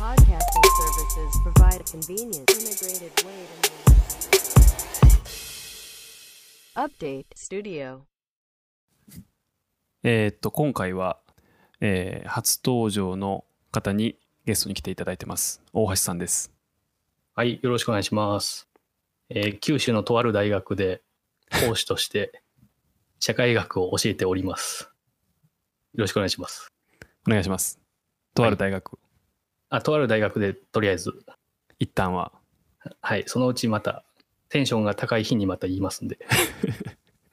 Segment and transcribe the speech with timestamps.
[0.00, 4.40] podcasting services provide a convenient, integrated way to
[6.74, 8.06] Update Studio.
[10.02, 11.18] えーっと、今回は、
[11.82, 14.16] えー初登場の方に
[14.46, 15.62] ゲストに来ていただいてます。
[15.74, 16.50] 大橋さんです。
[17.34, 18.70] はい、よろしくお願いします。
[19.28, 21.02] えー九州のとある大学で
[21.66, 22.40] 講師として
[23.20, 24.84] 社会学を教えております。
[24.84, 24.90] よ
[25.98, 26.72] ろしくお願いします。
[27.28, 27.78] お願いします。
[28.34, 28.98] とある大学、
[29.70, 31.12] あ、とある大学でとりあえず、
[31.78, 32.32] 一旦は。
[33.00, 34.04] はい、そのうちまた
[34.48, 36.18] テンションが高い日にまた言いますんで。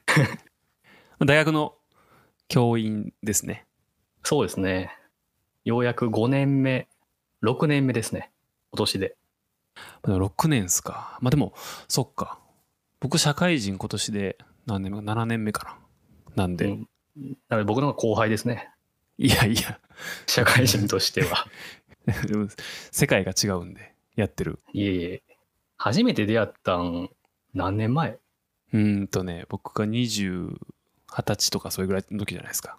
[1.18, 1.76] 大学の
[2.46, 3.66] 教員ですね。
[4.22, 4.96] そうですね。
[5.64, 6.88] ようやく5年目、
[7.42, 8.30] 6年目ですね。
[8.72, 9.16] 今年で。
[10.02, 11.18] まだ6年っすか。
[11.20, 11.54] まあでも、
[11.88, 12.38] そっか。
[13.00, 15.76] 僕、社会人今年で何年目か ?7 年目か
[16.36, 16.44] な。
[16.44, 16.88] なんで、うん
[17.48, 18.70] なので僕の方が後輩ですね。
[19.18, 19.80] いやいや、
[20.26, 21.46] 社会人としては。
[22.26, 22.48] でも
[22.90, 24.58] 世界が違うんで、やってる。
[24.72, 25.22] いえいえ。
[25.76, 27.10] 初めて出会ったん
[27.54, 28.12] 何年前？
[28.12, 30.56] うーんとね、僕が20、
[31.08, 32.78] 20歳とかそれぐらいの時じゃないですか。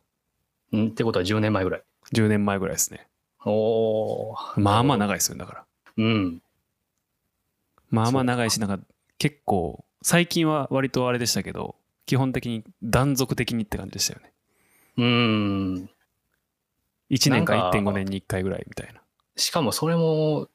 [0.76, 0.88] ん？
[0.88, 3.08] ってことは10年前ぐらい？10年前ぐらいですね。
[3.46, 5.66] おーまあまあ長いですよね、だから。
[5.98, 6.42] うん。
[7.90, 8.80] まあまあ長いし、なんか
[9.18, 14.34] 結構、最近は割とあれでしたけど、基本的に断続的にって感じでしたよね。
[14.98, 15.90] うーん。
[17.10, 18.99] 1年か1.5年に1回ぐらいみたいな。
[19.40, 20.50] しかもそれも、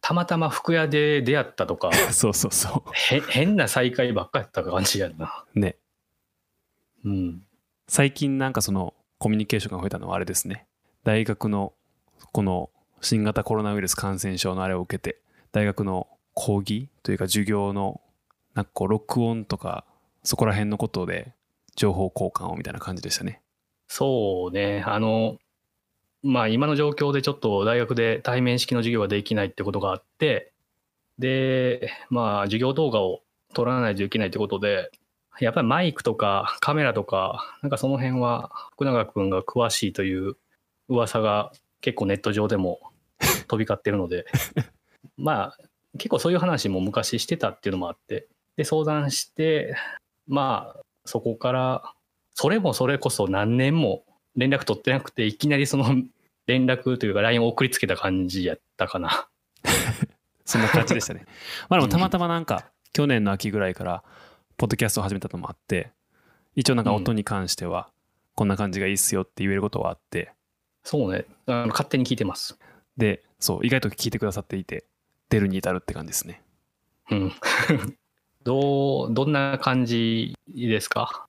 [0.00, 5.44] たまたま服屋で出会ったとか、 そうそうそへ変な再会ばっかやった感じやな。
[5.54, 5.58] う。
[5.58, 5.76] ね。
[7.04, 7.46] うん。
[7.86, 10.66] 最近なんかそのコミュニケーションが増えたのはあれですね。
[11.04, 11.72] 大学の
[12.32, 15.20] この新型コロナウイルス感染症のあれを受けて、
[15.52, 18.00] 大学の講義というか授業の
[18.54, 19.84] なんかこう録音とか
[20.24, 21.34] そこら辺のことで
[21.76, 23.40] 情報交換をみたいな感じでしたね。
[23.88, 24.82] そうね。
[24.86, 25.38] あの、
[26.22, 30.52] まあ今の状況でちょっと大学で対面式の授業ができないってことがあって、
[31.18, 33.22] で、まあ授業動画を
[33.54, 34.90] 撮らないといけないってことで、
[35.40, 40.36] やっぱりマイクとかカメラとか、なんかその辺は福永君が詳しいという
[40.88, 42.80] 噂が結構ネット上でも
[43.48, 44.26] 飛び交ってるので、
[45.16, 45.58] まあ
[45.94, 49.74] 結構そういう話も昔してたっていうのもあって、で相談して、
[50.28, 51.94] まあそこから
[52.34, 54.04] それもそれこそ何年も
[54.36, 55.84] 連絡取ってなくて、いきなりその
[56.46, 59.28] 連絡というか LINE を送りつけた感じやったかな。
[60.44, 61.24] そんな感じでしたね。
[61.68, 64.02] まあでもたまたまなんか去年の秋ぐらいから
[64.56, 65.90] ポッドキャストを始めたのもあって、
[66.56, 67.90] 一応なんか音に関しては
[68.34, 70.32] こんな感じがいいっすよって言えることはあって、
[70.82, 71.26] そうね。
[71.46, 72.58] あの勝手に聞いてます。
[72.96, 74.84] で、そう、意外と聞いてくださっていて、
[75.30, 76.42] 出るに至るって感じですね。
[77.10, 77.32] うん。
[78.44, 81.26] どう、どんな感じですか？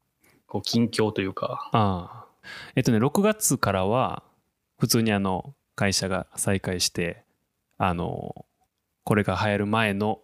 [0.47, 1.69] こう、近況というか。
[1.71, 2.22] ああ。
[2.75, 4.23] えっとね、6月からは、
[4.79, 7.23] 普通にあの、会社が再開して、
[7.77, 8.45] あの、
[9.03, 10.21] これが流行る前の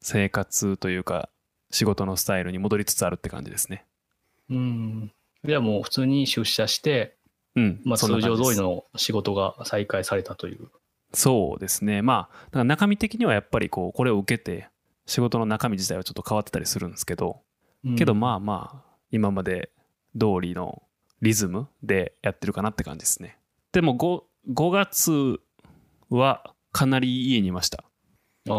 [0.00, 1.28] 生活というか、
[1.70, 3.84] 仕事のスタイルに戻りつつあるって感じですね。
[4.50, 5.12] うん。
[5.44, 7.16] じゃあもう普通に出社して、
[7.54, 7.80] うん。
[7.84, 10.68] まあ通常通りの仕事が再開されたという。
[11.12, 12.02] そうですね。
[12.02, 14.68] まあ、だから中身的にはやっぱりこう、これを受けて、
[15.06, 17.40] 仕事の中身自体はちょっと変わってたりするんですけど、
[17.96, 19.70] けどまあまあ、今まで
[20.18, 20.82] 通りの
[21.20, 23.38] リズムでやってるかなって感じですね。
[23.72, 25.40] でも 5, 5月
[26.10, 27.84] はかなり家にいました。
[28.48, 28.54] ああ。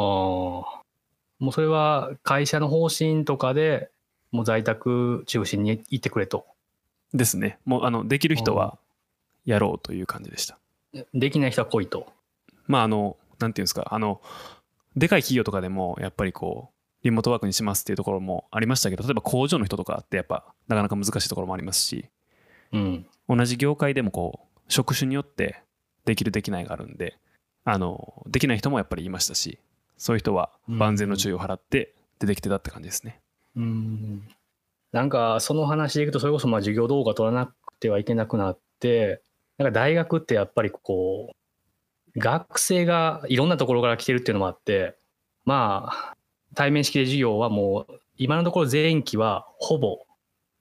[1.40, 3.90] もうそれは会社の方針とかで
[4.32, 6.46] もう在宅中心に行ってくれと。
[7.14, 7.60] ですね。
[7.66, 8.78] もうあの、できる人は
[9.46, 10.60] やろうという感じでした。
[11.14, 12.12] できない人は来いと。
[12.68, 14.22] まああの、なんていうんですか、あの、
[14.96, 22.10] でかい企業とかでもやっぱりこう、リモートワークにしますっていうところもありましたけど、例えば工場の人とかってやっぱなかなか難しいところもありますし、
[22.74, 23.06] うん。
[23.28, 25.62] 同じ業界でもこう職種によって
[26.06, 27.18] できるできないがあるんで
[27.64, 29.60] あのできない人もやっぱりいましたし
[29.98, 33.22] そういう人は万全の注意を払って出てきてたって感じですね。
[33.56, 34.28] うん
[34.92, 39.22] なんかその話でいくとそれこそまあ授業動画撮らなくてはいけなくなって
[39.58, 41.30] なんか大学ってやっぱりこ
[42.16, 44.96] う学生がいろんなところから来てるっていうのもあって
[45.46, 46.16] まあ
[46.56, 50.00] 対面式で授業はもう今のところ前期はほぼ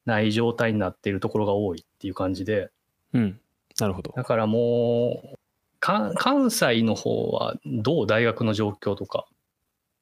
[0.08, 2.70] ない状態になっているところが多いっていう感じで
[3.12, 3.40] うん
[3.78, 4.12] なるほど。
[4.16, 5.38] だからもう
[5.78, 9.26] か関西の方はどう大学の状況とか？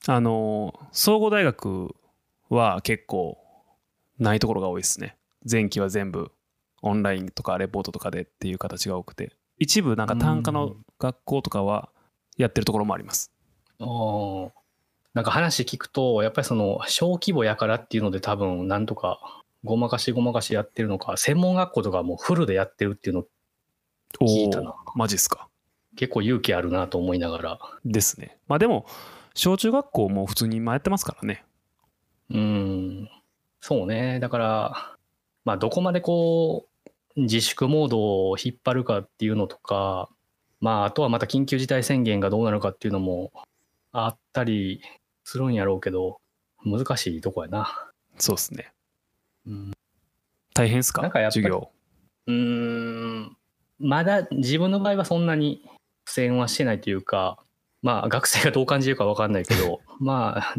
[0.06, 1.94] あの総合大学
[2.49, 3.37] は結構
[4.19, 5.17] ないところが多いですね。
[5.50, 6.32] 前期は全部
[6.81, 11.91] オンラインとかレポートとかでっていう形が多くて一部なんか単科の学校とかは
[12.38, 13.31] やってるところもあります。
[13.79, 14.50] あー
[15.12, 23.24] なんか話聞くとやっぱりその小規模やからっていうので多分なんとかごまかしごまかしやってるのか専門学校とかもうフルでやってるっていうの
[24.20, 25.48] 聞いたなマジっすか。
[25.96, 27.58] 結構勇気あるなと思いながら。
[27.84, 28.38] ですね。
[28.48, 28.86] まあでも、
[29.34, 31.44] 小中学校も普通に今やってますからね。
[32.30, 33.10] うん。
[33.60, 34.20] そうね。
[34.20, 34.96] だから、
[35.44, 36.66] まあ、どこまでこ
[37.16, 40.08] う、自粛モードを引っ張るかっていうのとか、
[40.60, 43.32] まあ、あとはまた緊急事態宣言がどうなるかっていうのも
[43.92, 44.82] あったり
[45.24, 46.18] するんやろうけど、
[46.64, 47.90] 難しいとこやな。
[48.18, 48.72] そうですね。
[49.46, 49.72] うん
[50.54, 51.02] 大変ですか？
[51.02, 51.70] なんかやっ授業。
[52.26, 53.37] うーん
[53.78, 55.62] まだ自分の場合はそんなに
[56.04, 57.38] 苦戦はしてないというか、
[57.82, 60.54] まあ学生がどう感じるかわかんないけど、 まあ、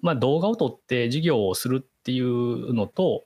[0.00, 3.24] まあ動画を撮って授業をするっていうのと、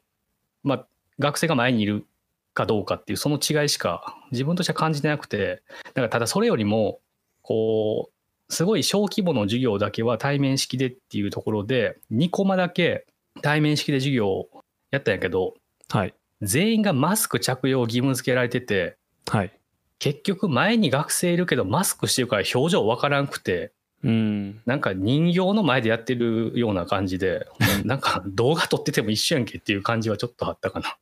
[0.64, 0.86] まあ
[1.18, 2.06] 学生が前にいる
[2.54, 6.98] かどうかっていうその違いしか自分としては感じてなくて、だからただそれよりも、
[7.42, 8.10] こ
[8.48, 13.06] う、すごい小規模の授業だけは対面式でっていうところで、2コマだけ
[13.42, 14.49] 対面式で授業を
[14.90, 15.54] やったんやけど、
[15.88, 16.14] はい。
[16.42, 18.96] 全員がマスク着用を義務付けられてて、
[19.28, 19.52] はい。
[19.98, 23.72] 結局前に学生いるけどマスクしてるから表情わからんくて、
[24.02, 24.62] うん。
[24.64, 27.46] なんか人形の前でやってるような感じで、
[27.84, 30.96] なんか動画撮ってても一緒やんけっていう感じはちょっとあったかな。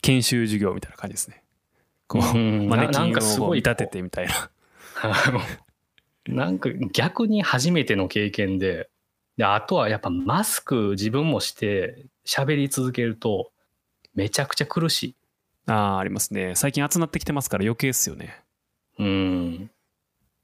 [0.00, 1.42] 研修授業みたいな感じですね。
[2.08, 4.50] こう、うんマネキンかすごいを見立ててみたいな。
[6.26, 8.88] なんか逆に初めての経験で、
[9.36, 13.50] であとはやっぱマスク自分もして喋り続けると
[14.14, 15.14] めちゃくちゃ苦しい。
[15.66, 16.54] ああ、ありますね。
[16.54, 18.42] 最近暑なってきてますから余計っすよね。
[18.98, 19.70] うん。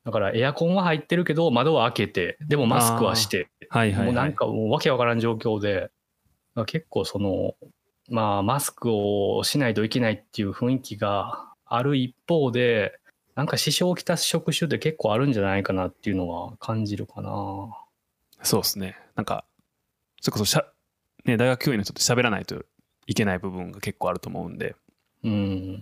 [0.05, 4.07] だからエアコンは入ってるけど窓は開けて、でもマスクはして、はいはい、はい。
[4.07, 5.91] もうなんかもうわけわからん状況で、
[6.67, 7.55] 結構その、
[8.09, 12.99] まあマスクをしないといけないっていう雰囲気がある一方で、
[13.35, 17.31] なんか支障をきたす職種って結構あるんじゃないかなっていうのは感じるかな。
[18.43, 18.97] そうですね。
[19.15, 19.45] なんか、
[20.21, 20.65] それこそしゃ、
[21.25, 22.65] ね、大学教員の人って喋らないと
[23.07, 24.77] いけない部分が結構あると思うんで、
[25.25, 25.73] うん。
[25.73, 25.81] なん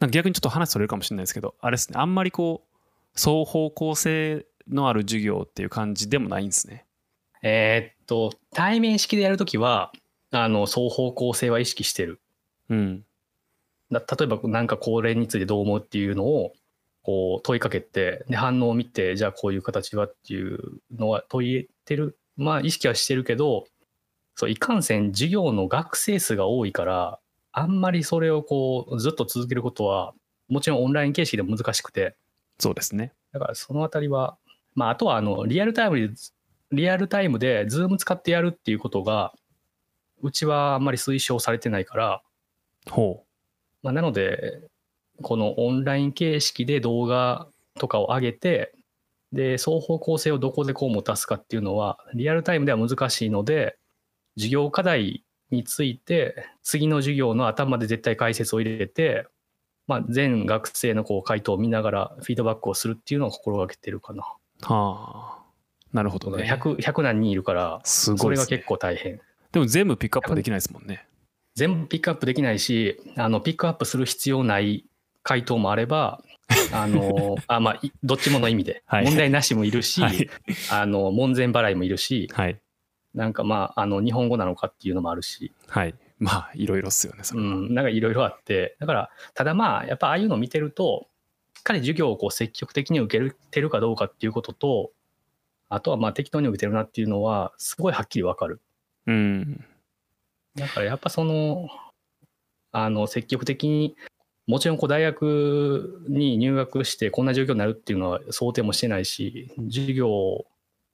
[0.00, 2.78] か逆にちょっと話それるかもしれないですけど、あれですね、あんまりこう、
[3.14, 6.84] 双方向性のある授業っていう感じでもないんですね。
[7.42, 9.92] えーっと、対面式でやるときは、
[10.30, 12.20] あの、双方向性は意識してる。
[12.68, 13.04] うん。
[13.92, 16.52] だ例えばなんかこれについてどう思うっていうのを
[17.02, 20.58] こう問いかけてで反応を見てじゃあこういう形はっていう
[20.96, 22.18] のは問いてる。
[22.36, 23.66] まあ意識はしてるけど
[24.34, 27.18] そういかんせん授業の学生数が多いから
[27.52, 30.14] あんまりそれをこうずっと続けることは
[30.48, 32.16] もちろんオンライン形式でも難しくて。
[32.58, 33.12] そうですね。
[33.32, 34.38] だからそのあたりは
[34.74, 36.14] まああとはあのリアルタイムで
[36.70, 39.34] リアルタイムで Zoom 使ってやるっていうことが
[40.22, 42.22] うちはあんまり推奨されてないから。
[42.88, 43.24] ほ
[43.82, 44.60] まあ、なので、
[45.20, 47.48] このオンライン形式で動画
[47.78, 48.72] とかを上げて、
[49.32, 53.76] で、双方向性をどこでこう持たすかっていうのは、リアルタイムでは難しいので、
[54.36, 59.26] 授業課題について、次の授業の頭で絶対解説を入れて、
[59.86, 64.22] まあ、全学生のこう回答を見ながらフィードバックをするっていうのを心がけてるかな。
[64.62, 64.72] う。
[64.72, 65.42] はあ。
[65.92, 66.44] なるほどね。
[66.44, 69.20] 100, 100何人いるから、すごいねそれが結構大変。
[69.50, 71.06] でも全部ピックアップできないですもんね。
[71.54, 74.86] 全部ピックアップできないし、あの、ピックアップする必要ない
[75.22, 76.22] 回答もあれば、
[76.72, 80.28] あの、あ、まあ、いどっちもの意味で、はい問題なしもいるし、はい。
[80.70, 82.60] あの、門前払いもいるし、はい。
[83.14, 85.94] なんかまあ、あの、日本語なのかっていうのもあるし、はい。
[86.18, 87.48] まあ、いろいろっすよね、それは。
[87.48, 91.08] うん、なんかいろいろあって、だから、ただまあ、やっぱああいうのを見てると、
[91.56, 94.92] しっかり授業をこう積極的に受けてるかどうかっていうことと、
[95.68, 98.60] あとはまあ適当に受けてるなっていうのは、すごいはっきりわかる。
[99.06, 99.64] うん。
[100.54, 101.68] だからやっぱその、
[102.72, 103.96] あの、積極的に、
[104.46, 110.46] もちろんこう大学に入学してこんな状況になるっていうのは想定もしてないし、授業を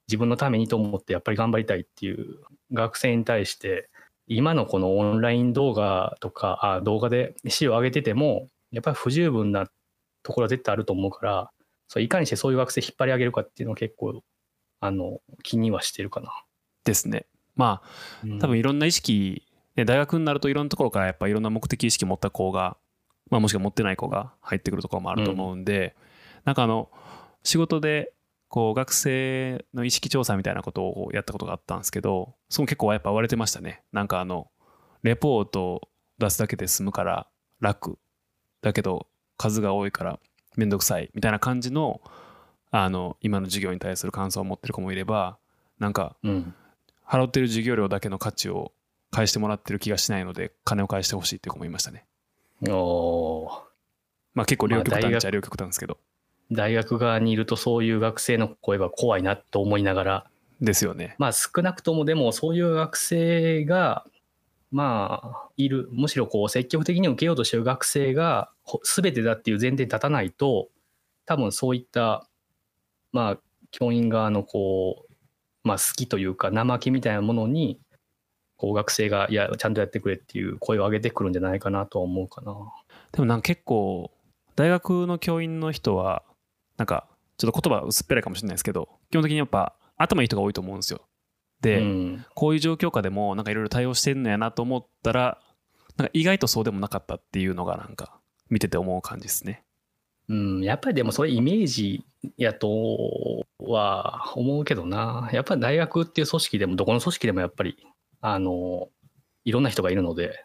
[0.07, 2.39] 自分のためにと思ってやっぱり頑張りたいっていう
[2.71, 3.89] 学生に対して、
[4.27, 9.67] 今のこのオンライン動画とか、あ動画で資料上げてても、やっぱり不十分な
[10.21, 11.51] ところは絶対あると思うから、
[11.87, 14.21] そういかにしてそういう学生引っ張り上げるかっていうのを結構、
[14.79, 16.31] あの、気にはしてるかな。
[16.85, 17.25] ですね。
[17.55, 17.89] まあ、
[18.23, 19.43] うん多分いろんな意識、
[19.75, 22.77] ね、大学になるといろんなところからやっぱいろんな目的意識持った子が、
[23.29, 25.95] まあ、もしくは持ってない子が入ってくるところもあると思うんで、
[26.45, 26.89] なんかあの
[27.43, 28.13] 仕事で
[28.47, 33.83] こう学生の意識調査みたいなことをやったことがあったんですけどそこ結構やっぱ割れてましたね。
[33.91, 34.49] なんかあの
[35.03, 35.81] レポートを
[36.17, 37.27] 出すだけで済むから
[37.59, 37.97] 楽
[38.61, 39.07] だけど
[39.37, 40.19] 数が多いから
[40.57, 42.01] めんどくさいみたいな感じの
[42.71, 45.37] あの今の授業に対する感想を持ってる子もいれば
[45.77, 46.53] なんかうん。
[47.09, 48.71] 払ってる授業料だけの価値を
[49.09, 52.05] 返してもらってる気がしないので金を返してほしいっていう子もいましたね
[52.67, 53.49] おー。
[54.33, 55.97] まあ結構両極端っちゃ両極端ですけど。
[56.51, 60.25] 大学側にいるとそういう学生の声は怖いなと思いながら、
[60.61, 61.15] ですよね。
[61.17, 64.05] まあ少なくともでもそういう学生が、
[64.71, 70.69] まあいる、むしろこう積極的に受けようとしてる学生がほ全てだっていう前提に立たないと、
[71.25, 72.27] 多分そういった、
[73.11, 73.37] まあ、
[73.71, 75.13] 教員側のこう、
[75.63, 77.79] まあ、好きというか、生気みたいなものに、
[78.59, 82.53] こう学生が、いや、ちゃんとやってくれっていう声を上げてくるんじゃないかなとは思うかな。
[83.13, 84.11] でもなんか結構
[84.57, 86.23] 大学の教員の人は
[86.75, 91.01] なんかちょっと言葉薄っぺらいかもしれないですけど基本的にやっぱ頭いい人が多いと思うんですよ。
[91.61, 95.39] で、うん、こういう状況下でもなんかいろいろ対応してんのやなと思ったら
[95.95, 99.63] なんか意外とそうでもなかったっていうのがなんか見てて思う感じですね。
[100.27, 102.05] うん、やっぱりでもそれイメージ
[102.37, 105.29] やとは思うけどな。
[105.33, 107.77] やっぱり大学っていう組織でも、どこの組織でもやっぱり、
[108.21, 108.89] あの、
[109.45, 110.43] いろんな人がいるので、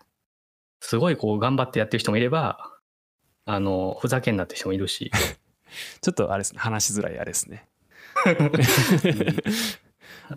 [0.80, 2.70] すごいこう頑張ってやってる人もいれば、
[3.46, 5.10] あの、ふざけんなって人もいるし、
[6.00, 7.68] ちょっとあれですね話しづらいあれですね。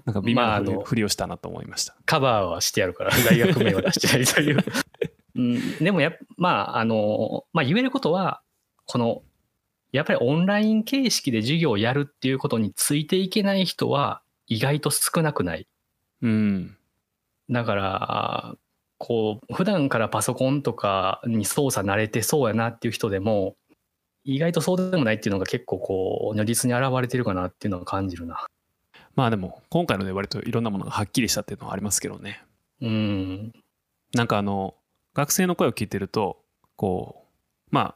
[0.06, 1.96] なんか微妙なふり,、をしたなと思いました。
[2.06, 4.58] カバーはしてやるから、大学名は出してやりという。
[5.36, 8.42] うん、でもやっまあ、あの、まあ言えることは、
[8.86, 9.24] この、
[9.92, 15.68] やっぱりオンライン形式で授業をやるっていうことについていけない人は意外と少なくない。
[16.22, 16.78] うん。
[17.50, 18.56] だから、
[18.98, 23.56] こう、普段からパソコンとかに操作慣れてそうやなっていう人でも、
[24.24, 28.46] 意外とそうでもないっていうのが結構こう、如実に現れてるかなっていうのを感じるな。
[29.18, 32.44] まあでも今回ので割といろんなものがはっきりしたっていうのはありますけどね。
[32.82, 33.54] うん。
[34.14, 34.76] なんかあの
[35.16, 36.38] 学生の声を聞いてると
[36.76, 37.26] こ
[37.72, 37.96] うまあ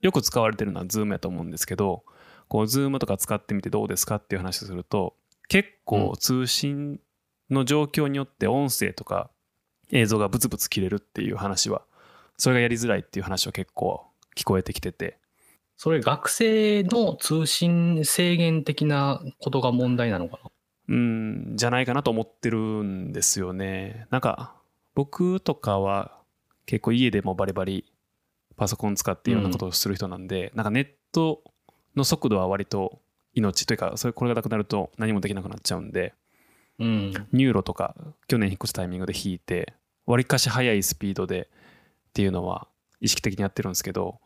[0.00, 2.04] よく使われてるのは Zoom やと思うんですけど
[2.48, 5.14] こう Zoom とか使ってみてどうですかっていう話をすると
[5.46, 7.00] 結構通信
[7.50, 9.30] の状況によって音声とか
[9.90, 11.82] 映像がブツブツ切れるっていう話は
[12.38, 14.04] それがやりづらいっていう話は結構
[14.36, 15.18] 聞こえてきてて。
[15.76, 20.50] それ学生の通信制限的なことが問題なのかな？
[20.88, 24.06] うんじゃないかなと思ってるんですよね。
[24.10, 24.54] なんか
[24.94, 26.12] 僕とかは
[26.66, 27.92] 結構家でもバリバリ
[28.56, 31.42] パソコン使っていろんなことをする人なんで、なんかネット
[31.96, 33.00] の速度は割と
[33.34, 36.14] 命というかそれこれがなくなると何もできなくなっちゃうんで
[36.82, 37.12] うん。
[37.32, 37.94] NURO とか
[38.26, 39.72] 去年引っ越したタイミングで引いて
[40.04, 41.48] わりかし速いスピードで
[42.10, 42.66] っていうのは
[43.00, 44.18] 意識的にやってるんですけど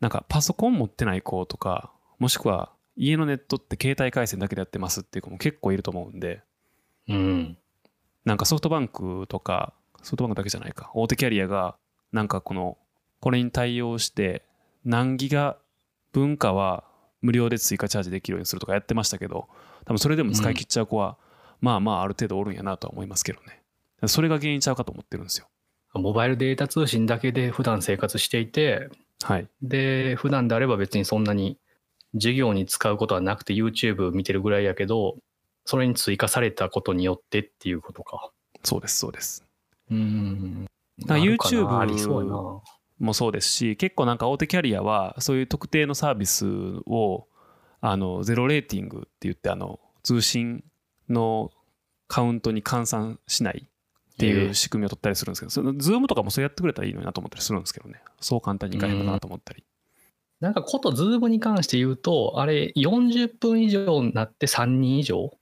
[0.00, 6.42] なんかパソコン持ってない子とかもしくは家のネットって携帯回線だけでやってますっていう子も結構いると思うんで
[7.08, 7.56] うん。
[8.24, 11.76] なんかソフトバンクとかソフトバンクだけじゃないか大手キャリアが
[12.12, 12.76] なんかこの
[13.20, 14.42] これに対応して
[14.84, 15.58] 何ギガ
[16.12, 16.84] 分かは
[17.22, 19.48] 無料で追加チャージできるようにするとかやってましたけど
[19.84, 21.16] 多分それでも使い切っちゃう子は、
[21.60, 23.62] まあまあある程度おるんやなとは思いますけどね
[24.06, 25.48] それが原因ちゃうかと思ってるんですよ
[25.94, 28.88] モバイルデータ通信だけで普段生活していて、
[29.22, 31.58] はいで、普段であれば別にそんなに
[32.14, 35.16] 授業に使うことはなくて YouTube 見てるぐらいやけど、
[35.64, 38.30] それに追加されたことによってっていうことか。
[38.62, 39.44] そうですそうです
[39.90, 40.66] うん。
[41.06, 42.60] YouTube ありそうやな。
[42.98, 46.46] もそうですし結構なんか大手キャリアはそういう特定のサービス
[46.86, 47.26] を
[47.80, 50.62] あのゼロレーティングって言ってあの通信
[51.12, 51.50] の
[52.08, 59.64] カウントに換算しないっていう仕組みを取ったりするんですけど、その Zoom とかもそうやってくれたらいいのになと思ったりするんですけどねそう簡単にいかへんのかなと思ったり、
[60.40, 65.36] なんかことズームに関して言うと、あれ40分以上になって3人以上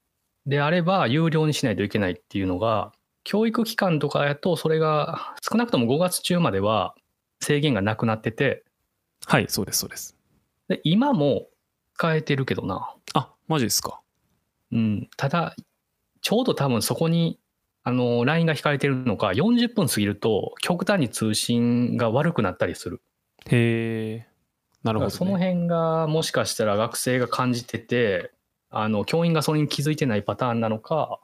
[0.46, 2.92] であれば有料にしないといけないっていうのが、
[3.24, 6.94] 教育機関とかやとそれが少なくとも5月中までは
[7.40, 8.64] 制限がなくなってて、
[9.26, 10.16] はいそうですそうです。
[10.68, 11.46] で今も
[11.94, 12.94] 使えてるけどな。
[13.14, 14.00] あマジですか
[14.72, 15.56] うん、ただ、
[16.20, 17.38] ちょうど多分そこに、
[17.84, 23.02] あの、LINE が引かれてるのか、40分過ぎると、極端に通信が悪くなったりする。
[23.46, 24.26] へえ
[24.82, 28.32] なるほど、ね、その辺が、もしかしたら学生が感じてて、
[28.70, 31.20] あの、教員がそれに気づいてないパターンなのか、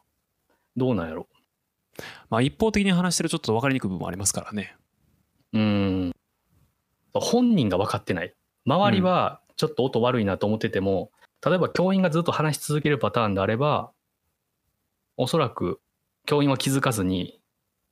[0.77, 1.29] どうなんやろ。
[2.31, 4.75] まあ一方的に話してるちょっと分かりにくい部分もありますからね
[5.53, 6.13] うん。
[7.13, 8.35] 本人が分かってない。
[8.67, 11.13] 周りは、ちょっと音悪いなと思ってても、
[11.45, 13.91] 例えば教員がずっと話し続けるパターンであれば、
[15.17, 15.81] おそらく
[16.27, 17.41] 教員は気づかずに、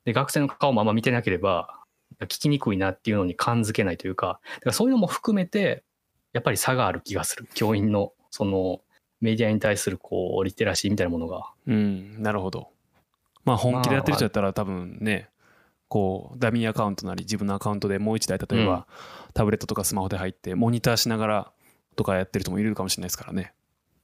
[0.04, 1.78] で学生の顔もあんま見てなければ、
[2.22, 5.84] 聞きにくいなっていうのに感づけないというか、だからそういうのも含めて、
[6.32, 7.48] やっぱり差がある気がする。
[7.54, 8.80] 教員の、その、
[9.20, 11.52] メディアに対する、こう、リテラシーみたいなものが。
[11.66, 12.72] うんなるほど
[13.44, 15.28] まあ本気でやってる人だったら多分ね
[15.88, 18.86] こうダミーアカウントなり自分のアカウントでもう一台例えば、
[19.34, 21.52] タブレットとかスマホで入ってモニターしながら
[21.96, 23.52] とかやってる人もいるかもしれないですからね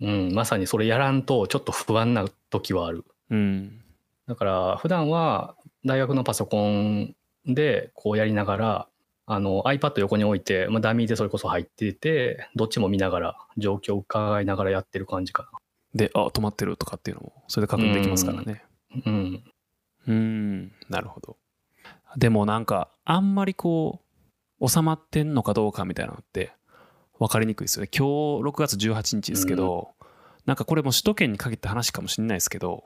[0.00, 3.04] うん、まさにそれやらんと、ちょっと不安な時はある。
[3.30, 3.80] うん
[4.26, 7.14] だから普段は大学のパソコン
[7.47, 8.88] でこうやりながら
[9.25, 15.50] あの iPad 横に置いて、まあ、ダミーでそれこそ入っててどっちも見ながら状況を伺いながらやってる感じか
[15.95, 18.62] であ止まってるとかっていうのもそれで確認できますからね
[18.95, 19.02] な。
[19.07, 19.45] うん。
[20.07, 21.38] うんなるほど
[22.18, 24.02] でもなんかあんまりこ
[24.61, 26.52] う収まってんのかどうかみたいなのって
[27.18, 27.90] 分かりにくいですよね。
[27.92, 29.90] 今日6月18日ですけど、
[30.46, 32.84] なんかこれも首都圏に限った話かもしれないですけど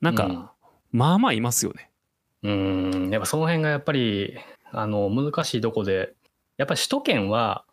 [0.00, 0.48] なんか、うん。
[0.92, 1.90] まあまあいますよね。
[2.42, 4.38] うん、やっぱその辺がやっぱり、
[4.72, 6.14] あの、難しいとこで、
[6.56, 7.64] やっぱり首都圏は、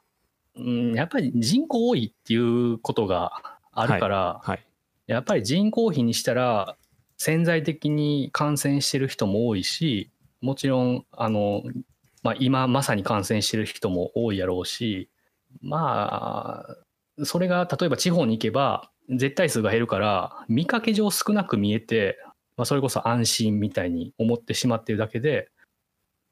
[0.56, 4.66] うん、やっぱり人口多いっていうことがあるから、はい。
[5.08, 6.76] やっぱり人口比にしたら、
[7.18, 10.12] 潜在的に感染してる人も多いし、
[10.42, 11.64] もちろん、あの、
[12.24, 15.10] まあ、今まさに感染してる人も多いやろうし、
[15.62, 16.66] ま
[17.20, 22.18] あ、それが例えば地方に行けば、絶対数が減るから、見かけ上少なく見えて、
[22.58, 25.50] まあ、それこそ安心みたいに思ってしまってるだけで、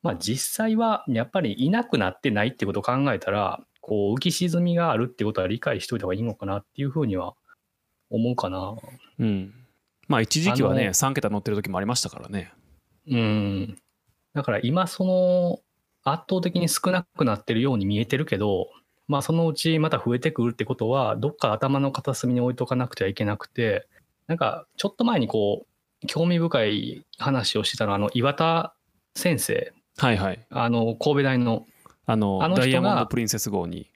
[0.01, 7.35] まあ、実際はやっぱりいなくなってないってことを考えたら、こう浮き沈みがあるってことは理解しておいた方がいいのかなっていうふうには
[8.09, 8.75] 思うかな。
[9.19, 9.53] うん
[10.07, 12.51] まあ一時期はねあの3桁乗ってる時もありましたからね
[13.07, 13.77] うん。
[14.33, 15.59] だから今その
[16.03, 18.69] 圧倒的に少なくなってるように見えてるけど、
[19.07, 23.87] まあそのうちまた増えてくるってことは、どっか頭の片隅に置いとかなくてはいけなくて、
[24.27, 25.65] なんかちょっと前にこ
[26.03, 28.73] う、興味深い話をしてたのは、あの岩田
[29.15, 30.45] 先生、はいはい。
[30.49, 31.65] あの神戸大の、
[32.05, 33.89] あのあの人がダイヤモンド・プリンセス号に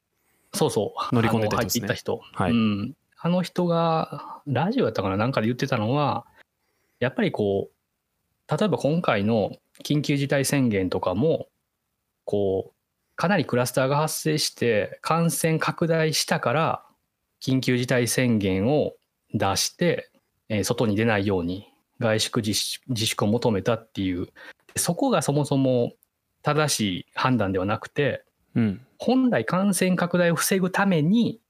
[0.54, 1.64] そうそう、乗り込んでた人ね。
[1.64, 2.22] 入っていった人。
[2.34, 2.52] はい。
[2.52, 2.94] うん。
[3.22, 6.26] あの人が、ラジオやったかななんかで言ってたのは、
[7.00, 9.52] やっぱりこう、例えば今回の
[9.84, 11.48] 緊急事態宣言とかも、
[12.26, 12.74] こう、
[13.20, 16.86] かなりクラスターが発生して、感染拡大したから、
[17.44, 18.94] 緊急事態宣言を
[19.34, 20.10] 出して、
[20.48, 21.68] えー外に出ないように
[22.00, 24.30] 外出自粛自粛を求めたっていう、
[24.78, 25.92] そこがそもそも
[26.44, 28.24] 正しい判断ではなくて、
[28.56, 28.86] うん。
[28.98, 31.42] 本来感染拡大を防ぐために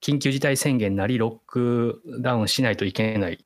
[0.00, 3.44] 緊急事態宣言なりロックダウンしないといけない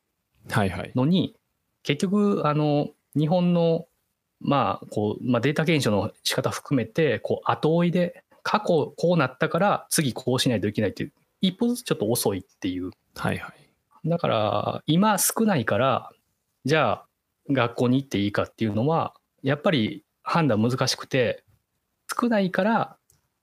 [0.49, 0.93] はいはい。
[0.95, 1.35] のに
[1.83, 3.87] 結局あの日本の
[4.43, 13.63] まあこう、まあ、データ検証の仕方含めてこう後追いで過去こうなったから次こうしないといけないっていう一歩ずつちょっと遅いっていうはいはい
[14.05, 16.11] だから今少ないから
[16.65, 17.05] じゃあ
[17.49, 21.43] 学校に行っていいかっていうのはやっぱり判断難しくて
[22.19, 22.97] 少ないから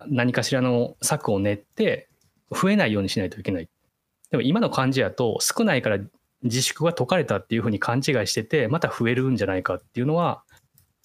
[0.06, 2.08] 何かしらの策を練って
[2.50, 3.68] 増えないようにしないといけない。
[4.30, 5.98] でも今の感じやと少ないから
[6.42, 10.42] 自粛が解かれたっていうふうに勘違いしててまた増えるんじゃないかっていうのは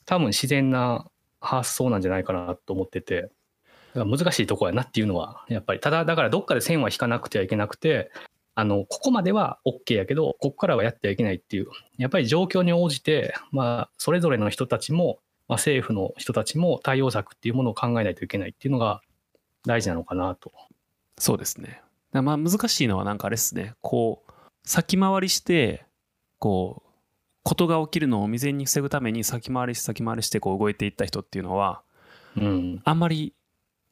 [0.06, 1.06] 多分自然な
[1.39, 3.30] 発想なんじゃないかなと思ってて。
[3.96, 5.80] 難しいとこやなっていうのはやっぱり。
[5.80, 8.12] ただだからどっかで線は引かなくてはいけなくて
[8.58, 19.02] あの、ここまでは OK やけど、ここからはやってはいけないっていう、やっぱり状況に応じて、まあ、それぞれの人たちも、まあ、政府の人たちも対応策っていうものを考えないといけないっていうのが
[19.65, 20.54] 大事なのかなと。
[21.20, 21.82] そうですね。
[22.13, 23.74] まあ難しいのはなんかあれですね。
[23.82, 24.32] こう
[24.63, 25.86] 先回りして
[26.39, 26.85] こう
[27.45, 31.84] ことが起きるのを未然に防ぐために先回りし先回りしてこう動いていった人っていうのは
[32.36, 32.81] うん。
[32.84, 33.34] あんまり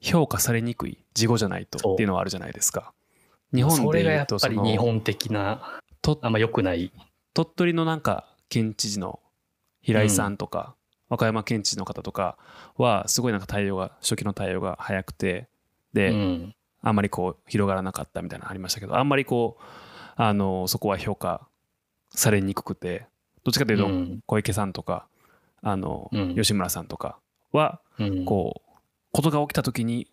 [0.01, 2.91] 評価されにくい事後じゃないとっていうのはあるじゃないですか
[3.53, 6.91] 日本それで言うとがやっぱり日本的な、とあんま良くない。
[7.35, 9.19] 鳥取のなんか県知事の
[9.81, 10.73] 平井さんとか、
[11.09, 12.39] 和歌山県知事の方とか
[12.77, 15.47] はすごいなんか対応が初期の対応が早くて
[15.93, 16.55] で、うん。
[16.81, 19.63] あんまりこう広がらなかったみたいなのありましたけどあんまりこう
[20.17, 21.47] あのそこは評価
[22.09, 23.05] されにくくて
[23.43, 24.19] どっちかというとうん。
[24.25, 25.07] 小池さんとか
[25.61, 26.35] あの、うん。
[26.35, 27.17] 吉村さんとか
[27.51, 28.25] はうん。
[28.25, 28.79] こう
[29.11, 30.07] ことが起きた時に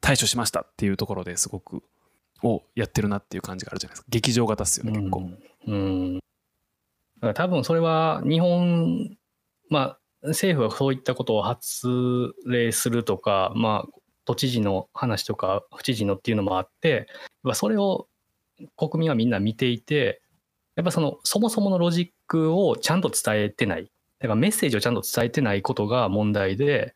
[0.00, 1.82] 対処しましたっていうところですごく
[2.42, 4.06] をやってるなっていう感じがあるじゃないですか。
[4.08, 5.20] 劇場型っすよね結構、
[5.66, 5.74] うん。
[5.74, 6.14] うん。
[6.16, 6.20] だ
[7.20, 9.16] から多分それは日本、
[9.68, 11.86] まあ、政府がそういったことを発
[12.46, 17.08] 令するとか、まあ、都知事の話とか、府知事のっていうのもあって、
[17.42, 18.06] まあそれを
[18.76, 20.22] 国民はみんな見ていて、
[20.80, 23.90] やっぱその、そもそものロジックをちゃんと伝えてない。
[24.18, 26.94] だからメッセージをちゃんと伝えてないことが問題で、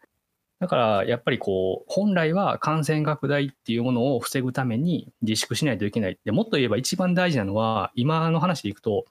[0.59, 6.18] だからやっぱりこう、本来は感染拡大っていうものを防ぐために自粛しないといけない。
[6.25, 9.05] でもっと言えば一番大事なのは、今の話でいくと、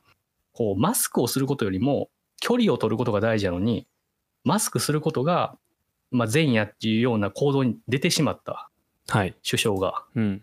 [0.53, 2.09] こう、マスクをすることよりも
[2.41, 3.85] 距離を取ることが大事なのに、
[4.43, 5.55] マスクすることが、
[6.09, 8.69] まあ、善やっていうような行動に出てしまった
[9.07, 10.03] はい首相が。
[10.15, 10.41] うん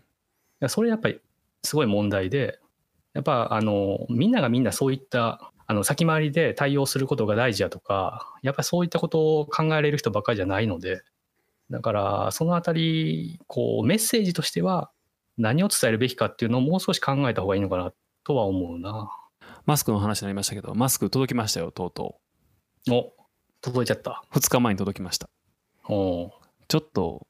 [0.69, 1.19] それやっぱり
[1.63, 2.60] すごい問題で、
[3.13, 11.01] やっぱあの、みんながみんなそういった、あの、先回りで対応することが大事やとか、やっぱりそういったことを考えれる人ばっかりじゃないので、
[11.69, 14.91] だから、そのあたり、こう、メッセージとしては、
[15.37, 17.93] 何を伝えるべきかっていうのをもう少し考えた方がいいのかな
[18.23, 19.09] とは思うな。
[19.65, 22.19] マスクの話になりましたけどマスク届きましたよとうと
[22.89, 23.13] お、
[23.61, 24.23] 届いちゃった。
[24.33, 25.29] う2日前に届きました
[25.87, 26.31] おう
[26.67, 27.27] ちょっと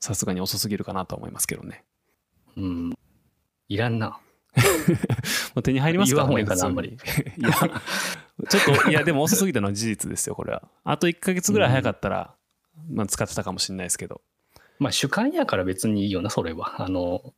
[0.00, 1.84] さすがに遅すぎるかなとは思いますけどね
[2.56, 2.94] うん。
[3.68, 4.18] いらんな。
[5.54, 6.96] もう手に入りますからね言わん方がい
[7.38, 7.50] や
[8.48, 10.62] ちょっといやでも遅すぎたのは事実ですよこれは。
[10.84, 12.34] あと1ヶ月ぐらい早かったら、
[12.90, 14.20] まあ、使ってたかもしれないですけど。
[14.78, 16.82] まあ主観やから別にいいよな、それは。
[16.82, 17.34] あの、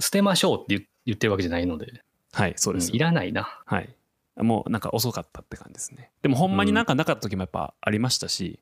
[0.00, 2.02] 捨てましょうって言言ってるわけじゃないので、
[2.32, 3.60] はいそうです、うんいらないな。
[3.64, 3.94] はい。
[4.36, 6.10] もうなんか遅かったって感じですね。
[6.22, 8.60] でもほんまになんかなかった時もやっぱありましたし、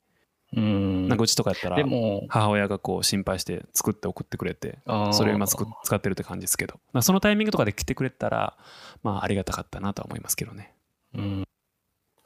[0.56, 1.08] うん。
[1.08, 4.78] なんかうちとかやったらでも、母親がこう心配して作って送ってくれて
[5.12, 6.80] それを今使ってるって感じですけど。
[6.92, 8.56] まあそのタイミングとかで来てくれたら
[9.02, 10.74] まあありがたかったなとは思いますけどね。
[11.14, 11.44] うん、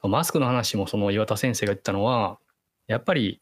[0.03, 2.37] マスクの話もその岩田先生が言ったのは
[2.87, 3.41] やっぱり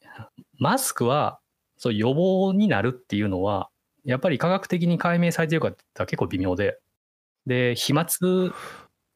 [0.58, 1.40] マスクは
[1.78, 3.70] そう予防になるっていうのは
[4.06, 6.80] やっぱり科学的に解明されてるかって言ったら結構微妙で。
[7.48, 8.06] で飛沫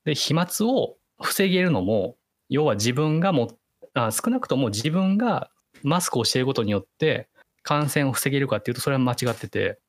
[0.04, 2.18] で飛沫を防げるのも
[2.50, 3.52] 要は自分がも
[3.94, 5.52] あ少なくとも自分が
[5.86, 7.30] マスクをしていることによって
[7.64, 9.80] 感染を防げるかっていうとそれは間違ってて。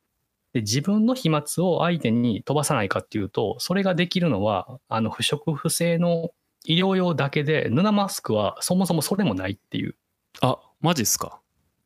[0.52, 6.30] で自分の飛沫を相手に飛ばさないかっていうとそれができるのはあの不織布製の
[6.64, 9.96] 医療用だけで布マスクはそもそもそれもないっていう、
[10.40, 11.40] あマジっすか？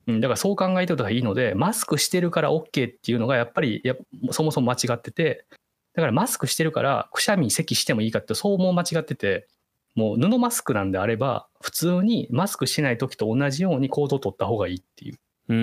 [0.06, 3.96] うん、だからそう考えておいた方がいいのでマスクしてるから OK っていうのがやっぱりや
[4.30, 5.46] そもそも間違ってて。
[5.92, 9.48] だからマスクしてるからくしゃみ咳してもいいかってそうも間違ってて
[9.94, 15.18] もう布マスクなんであれば普通にマスクしてない時と同じように行動を取った方がいいっていう。
[15.48, 15.56] うー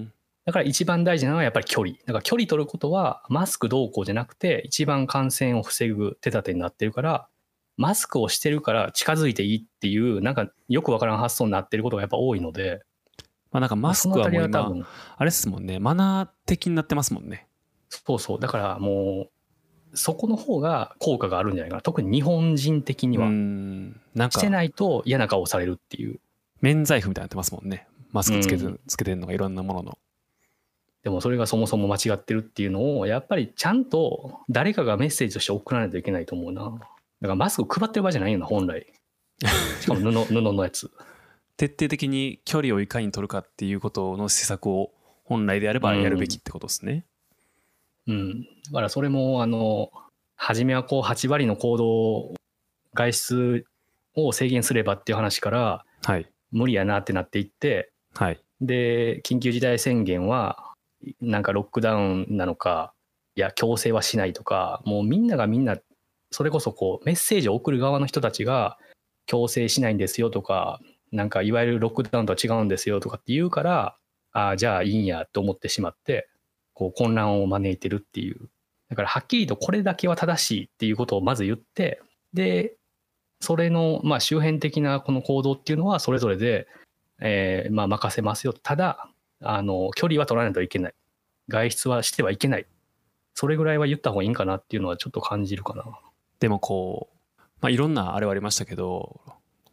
[0.00, 0.12] ん。
[0.46, 1.96] だから一番大事なのはやっぱり距離。
[2.06, 7.28] だから距離取ることはマスクどうこうじゃなくて一番感染を防ぐ手立てになってるから
[7.76, 12.82] マスクをしてるから近づいていいっていうなんかよくわからん発想になってることがやっぱ多いので。
[13.52, 14.86] まあなんかマスクはもう今多分。
[15.16, 15.78] あれっすもんね。
[15.78, 17.46] マナー的になってますもんね。
[17.88, 18.40] そうそう。
[18.40, 19.30] だからもう
[19.94, 21.82] そこの方が効果があるんじゃないかな。
[21.82, 23.26] 特に日本人的には。
[23.28, 24.00] ん。
[24.14, 26.20] なんかしてないと嫌な顔されるっていう。
[26.60, 27.86] 免罪符みたいになってますもんね。
[28.12, 28.80] マスクつけて,、うん。
[28.86, 29.98] つけてるのがいろんなものの。
[31.02, 36.62] でもそれがそもそも間違ってるっていうのをやっぱりちゃんと誰かがメッセージとして送らないといけないと思うな。
[36.64, 36.86] だか
[37.22, 38.86] らマスク配ってる場合じゃないよな本来。
[39.80, 40.90] しかも布布のやつ。
[41.56, 44.92] 徹底的に距離をいかに取るかっていうことの施策を
[45.24, 47.04] 本来であればやるべきってことですね、
[48.06, 49.90] うん、だからそれもあの
[50.36, 52.34] 初めはこう8割の行動
[52.94, 53.64] 外出
[54.16, 56.26] を制限すればっていう話からはい。
[56.50, 58.40] 無理やなってなっていってはい。
[58.60, 60.72] で緊急事態宣言は
[61.20, 62.92] なんかロックダウンなのか
[63.36, 65.76] いや強制はしないとかもうみんながみんな
[66.30, 68.76] それこそこうメッセージを送る側の人たちが
[69.26, 70.80] 強制しないんですよとか
[71.12, 73.96] なんかいわゆるロックダウンとは違うんですよとかって言うから
[74.32, 76.28] ああじゃあいいんやと思ってしまって
[76.80, 78.48] こう混乱を招いてるっていう。
[78.88, 82.00] だからはっきりとこれだけは正しいっていうことをまず言って
[82.32, 82.74] で
[83.40, 86.66] それのまあ周辺的なこの行動っていうのはそれぞれで、
[87.20, 88.54] えーまあ任せますよ。
[88.54, 89.10] ただ
[89.42, 90.94] あの距離は取らないといけない。
[91.48, 92.66] 外出はしてはいけない。
[93.34, 95.84] それぐらいは言った方がいいんかなっていうのはちょっと感じるかな。
[96.40, 99.20] でもこう、まあ、いろんなあれはありましたけど、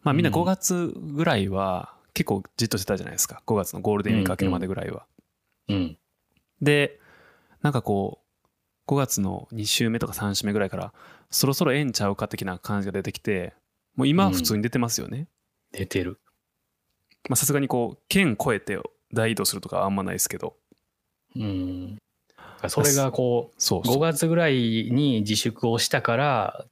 [0.03, 0.35] まあ、みんなうん。
[0.35, 3.41] 5月ぐらいは結構じっとしてたじゃないですか。
[3.47, 5.05] 5月のゴールデンウィーク明けるまでぐらいは。
[5.69, 5.97] うん
[6.61, 6.99] で
[7.61, 8.19] なんかこ
[8.87, 10.93] う5月の2週目とか3週目ぐらいから
[11.29, 13.53] そろそろええんちゃうか的な感じが出てきて
[13.95, 15.27] もう今は普通に出てますよね。
[15.71, 16.19] 出てる。
[17.29, 18.79] まあさすがにこう県越えて
[19.13, 20.55] 大移動するとかはあんまないですけど
[21.35, 21.97] うん、
[22.67, 24.55] それがこう5そうそう月ぐらい
[24.91, 26.65] に自粛をしたから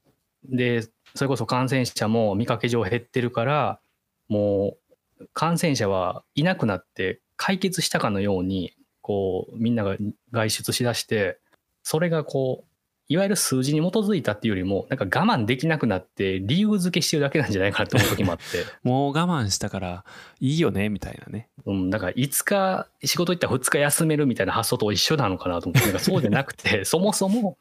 [0.43, 3.79] でそれこそ感染者も見かけ上減ってるから
[4.27, 4.77] も
[5.19, 8.73] う感染者はいなくなって解決したかのように
[9.05, 9.97] こうみんなが
[10.31, 11.37] 外出しだして
[11.83, 12.67] それがこう
[13.07, 18.43] いわゆる数字に基づいたっていうよりもなんか我慢できなくなって理由付けしてるだけなんじゃないかなって思う時もあって。
[18.81, 20.05] もう我慢したから
[20.39, 27.59] いいよねみたいなねうん、だから5日仕事行ったら2日休めるみたいな発想と一緒なのかなと思ってなんかそうじゃなくて そもそも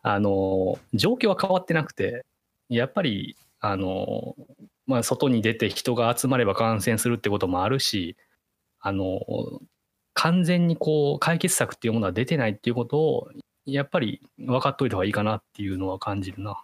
[0.00, 2.24] あの状況は変わってなくて
[2.70, 4.36] やっぱりあの、
[4.86, 8.16] まあ、外に出て人が集まれば感染するってこともあるし
[8.80, 9.20] あの
[10.20, 13.28] 完全にこう解決策っていうものは出てないっていうことを
[13.66, 16.60] やっぱり分かっといた方がいいかなっていうのは感じるな。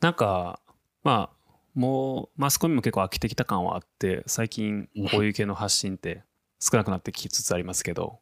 [0.00, 0.58] なんか
[1.04, 6.24] まあもうマスコミも結構飽きてきた感はあって最近こういう系の発信って
[6.58, 8.18] 少なくなってきつつありますけど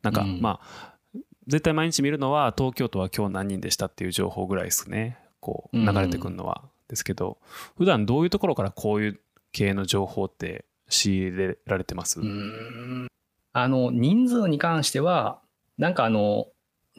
[0.00, 0.40] なんかうん。
[0.40, 5.18] まあ絶対毎日見るのは東京都は今日何人でしたっていう情報ぐらいですね。
[5.40, 7.36] こう流れてくるのはですけど
[7.76, 9.20] 普段どういうところからこういう
[9.52, 13.08] 系の情報って仕入れられてます、うん
[13.54, 15.40] あの人数に関しては
[15.78, 16.48] なんかあの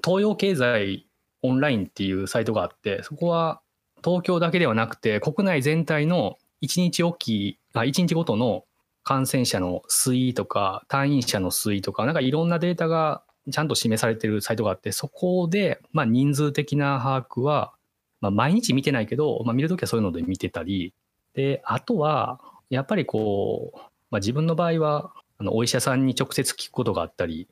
[0.04, 1.06] 東洋経済
[1.44, 3.62] オンラインっていうサイトがあってそこは
[4.04, 8.64] 東京だけではなくて国内全体の1日おきあ1日ごとの
[9.04, 17.74] 感染者の推移とか退院者の推移とかなんかいろんなデータがちゃんと示されてるサイトがあってそこで、ま、人数的な把握は、
[18.22, 20.94] ま、毎日見てないけど、ま、見るときはそういうので見てたり。
[21.36, 22.40] であとは
[22.70, 27.48] やっぱりこう、ま、自分の場合はあのお医者さんに直接聞くことがあったり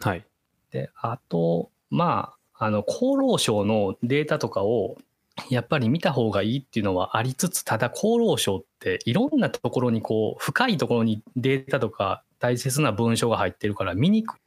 [0.00, 0.24] はい。
[0.70, 4.96] で、あと、まあ、あの、厚労省のデータとかを、
[5.48, 14.38] やっぱり見た方がいいっていうのはありつつ、ただ厚労省っていろんなところにこう、深いところにデータとか大切な文章が入ってるから見にくい。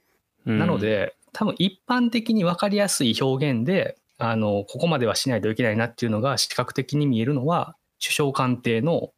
[0.48, 9.12] うんなの、で、多分一般的に分かりやすい表現で、あの、ここまではしないといけないなっていうのが視覚的に見えるのは、首相官邸の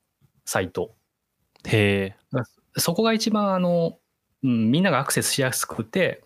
[0.46, 0.96] サイト。
[1.66, 2.38] へえ。
[2.78, 3.98] そこが一番あの、
[4.44, 6.24] うん、みんながアクセスしやすくて、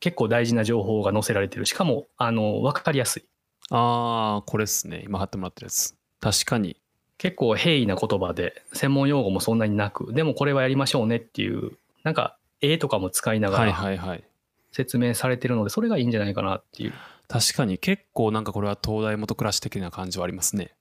[0.00, 1.66] 結構大事な情報が載せられてる。
[1.66, 3.24] しかも、あの、分かりやすい。
[3.70, 5.02] ああ、これっすね。
[5.04, 5.94] 今貼ってもらってるやつ。
[6.20, 6.76] 確かに。
[7.18, 14.18] 結構平易な言葉で、専門用語もそんなになく、でもこれはやりましょうねっていう、なんか、絵とかも使いながはいら。
[14.72, 16.92] 説明されてるので、それがいいんじゃないかなっていう。
[17.28, 20.74] 確かに結構なんかこれは東大元暮らし的な感じはありますね。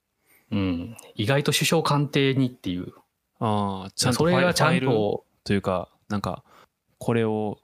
[0.52, 0.98] うん。
[1.16, 2.94] 意外と首相官邸にっていう。
[3.42, 6.44] ああ、ちゃんとそれがちゃんと、というか、なんか、
[7.00, 7.58] これを、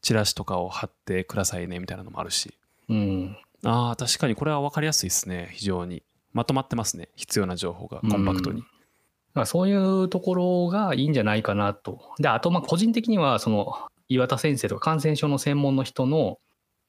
[0.00, 2.54] チラシとかを貼ってくださいねみたいなのもあるし。
[2.88, 3.36] うん。
[3.64, 5.50] ああ、確かにこれは分かりやすいですね。
[5.52, 6.02] 非常に。
[6.32, 7.08] まとまってますね。
[7.16, 8.60] 必要な情報がコンパクトに。
[8.60, 12.12] だからそういうところがいいんじゃないかなと。
[12.18, 16.38] で、あと、まあ、個人的には、その、岩田先生とか感染症の専門の人の、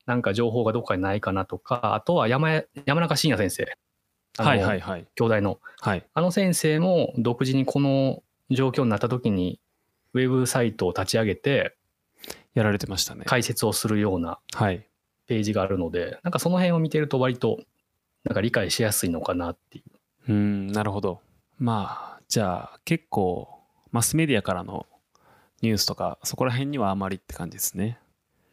[0.06, 3.78] なんか情報がどっかにないかなとか、あとは山山中伸也先生。
[4.38, 5.08] はいはいはい。
[5.16, 5.60] 兄弟の。
[5.80, 6.06] はい。
[6.14, 9.60] あの先生も独自にこの状況になった時に、
[10.14, 11.76] ウェブサイトを立ち上げて、
[12.54, 13.26] やられてましたね。
[13.26, 14.88] 解説をするようなはい。
[15.28, 17.60] ページがあるので、なんかその辺を見てると割と、
[18.24, 19.84] なんか理解しやすいのかなってい
[20.28, 20.32] う。
[20.32, 21.22] うん、なるほど。
[21.60, 23.50] まあ、じゃあ結構、
[23.92, 24.86] マスメディアからの
[25.62, 28.00] ニュースとか、そこら辺にはあまりって感じですね。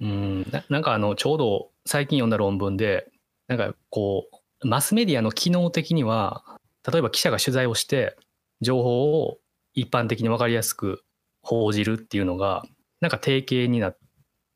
[0.03, 3.07] うんななんかあのちょうど最近読んだ論文で
[3.47, 4.27] なんかこ
[4.63, 6.43] うマスメディアの機能的には
[6.91, 8.17] 例えば記者が取材をして
[8.61, 9.39] 情報を
[9.75, 11.03] 一般的に分かりやすく
[11.43, 12.63] 報じるっていうのが
[13.01, 13.99] なんか定型になっ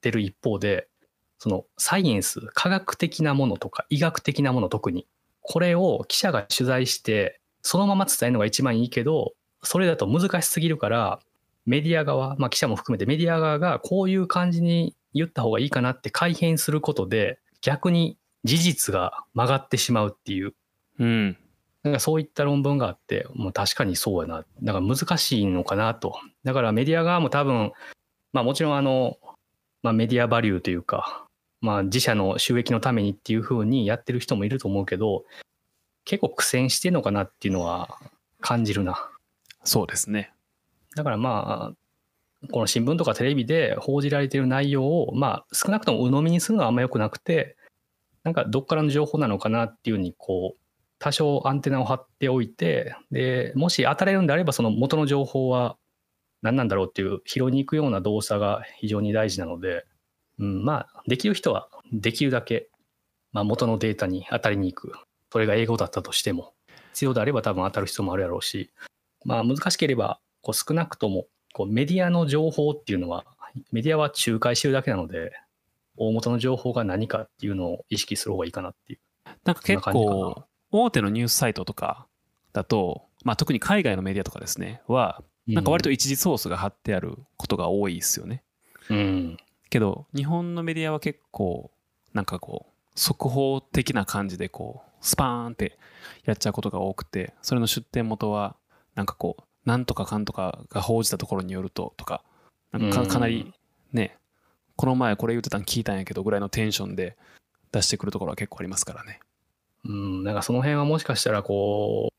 [0.01, 0.89] てる一方で
[1.39, 5.07] そのサイエンス科学的なものとか医学的なもの特に
[5.43, 11.21] これを記者が取材してそのまま伝えるのが一番いいけどそれだと難しすぎるから
[11.67, 20.55] メディア側、まあ、記者も含めてメディア側がこういう感じに言った方がいいかなって改変することで逆に事実が曲がってしまうっていう
[20.99, 21.37] うん。
[21.87, 27.71] なんかそういった論文があってもう確かにそうやなだから難しいのかなとだからメディア側も多分
[28.33, 29.19] まあもちろんあの、
[29.85, 31.25] まあ、メディアバリューというか、
[31.61, 35.25] まあ、自社の収益のためにっていうふうにやってる人もいると思うけど
[36.05, 37.97] 結構苦戦してんのかなっていうのは
[38.41, 39.09] 感じるな。
[39.63, 40.33] そうですね。
[40.97, 47.57] だからまあ、この新聞とかテレビで報じられている内容を、まあ少なくとも鵜呑みにするのはあんま良くなくて、
[48.23, 50.66] なんかどっからの情報なのかなっていうふうに、こう、
[50.99, 55.77] 多少アンテナを張っておいて、で、もし当たれるんであれば、その元の情報は
[56.43, 59.85] 何なんだろうっていう拾いに行くような動作が非常に大事なので、
[60.39, 62.69] うん、まあ、できる人はできるだけ、
[63.33, 64.93] まあ元のデータに当たりに行く。
[65.33, 66.55] それが英語だったとしても、
[66.93, 68.71] 必要であれば多分当たる必要もあるやろうし、
[69.25, 73.27] まあ難しければ、こう少なくともこうメディアの情報っていうのは、
[73.73, 75.33] メディアは仲介してるだけなので、
[75.97, 78.99] 大元の情報が何かっていうのを意識する方がいいかなっていう。
[79.45, 82.07] なんか結構、大手のニュースサイトとか
[82.53, 88.43] だと、まあ特に海外のメディアとかですね、は、なんか割と一時ソースが貼ってあることが多いですよね。
[88.91, 89.37] うん、
[89.71, 91.71] けど、日本のメディアは結構、
[92.13, 95.79] なんかこう、速報的な感じでこう、スパーンって
[96.25, 98.57] やっちゃうことが多くて、それの出典元は、
[98.95, 102.23] なんかこう、なんとかかんとかが報じたところによるととか、
[102.73, 103.53] なんかかなり
[103.93, 104.17] ね、
[104.77, 107.17] この前これ言ってたん聞いたんやけどぐらいのテンションで
[107.73, 109.21] 出してくるところは結構ありますからね。
[109.89, 112.13] うん、なんかその辺はもしかしたらこ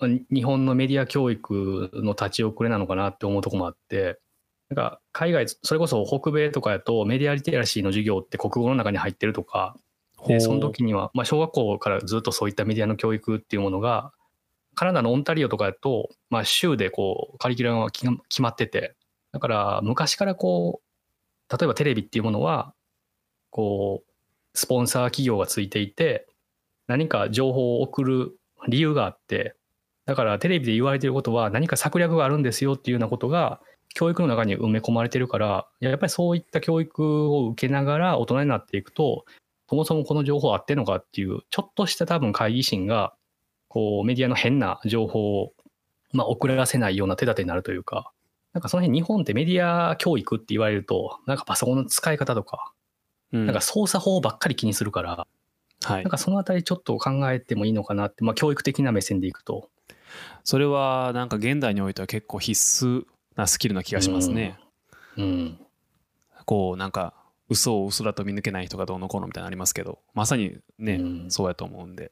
[0.00, 4.18] う、に日本のメディア教育の立ち遅れなのかなって思うところもあって、
[4.70, 9.76] なんか海外、それこそ北米とかやとメディアリテラシーの授業って国語の中に入ってるとか、
[10.26, 14.12] でその時には、まあ、小学校からずっとそういったメディアの教育っていうものが、
[14.74, 18.94] カナダのオンタリオとかだと、まあ、州でこうカリキュラムが決決まってて、
[19.32, 22.74] だから昔からこう、例えばテレビっていうものは、
[23.50, 24.12] こう、
[24.54, 26.26] スポンサー企業がついていて、
[26.92, 28.36] 何か情報を送る
[28.68, 29.56] 理由があって、
[30.04, 33.60] だからテレビで言われていることは何か策略があるんですよっていうようなことが
[33.94, 39.24] 教育の中に埋め込まれてるから、やっぱりそういった教育を受けながら大人になっていくと、
[39.68, 43.14] そもそもこの情報合ってんのかっていう、ちょっとした多分会議心が、
[43.68, 45.54] こうメディアの変な情報を、
[46.12, 48.12] まあ、送らせないような手立てになるというか、
[48.52, 52.72] なんかその辺日本ってメディア教育って言われると、なんかパソコンの使い方とか、
[53.32, 53.46] うん。
[53.46, 55.26] なんか操作法ばっかり気にするから、
[55.84, 56.10] はいなん。
[56.10, 59.70] かそのあたりちょっと考えてもいいのかなって、まあ教育的な目線でいくと。
[60.44, 63.04] それはなんか現代においては結構必須
[63.36, 64.58] なスキルな気がしますね。
[65.16, 65.58] うん。
[66.44, 67.14] こうなんか
[67.48, 72.10] 嘘を嘘だと見抜けない人がどうのこうのみたいなのありますけどまさにね、うんそうやと思うんで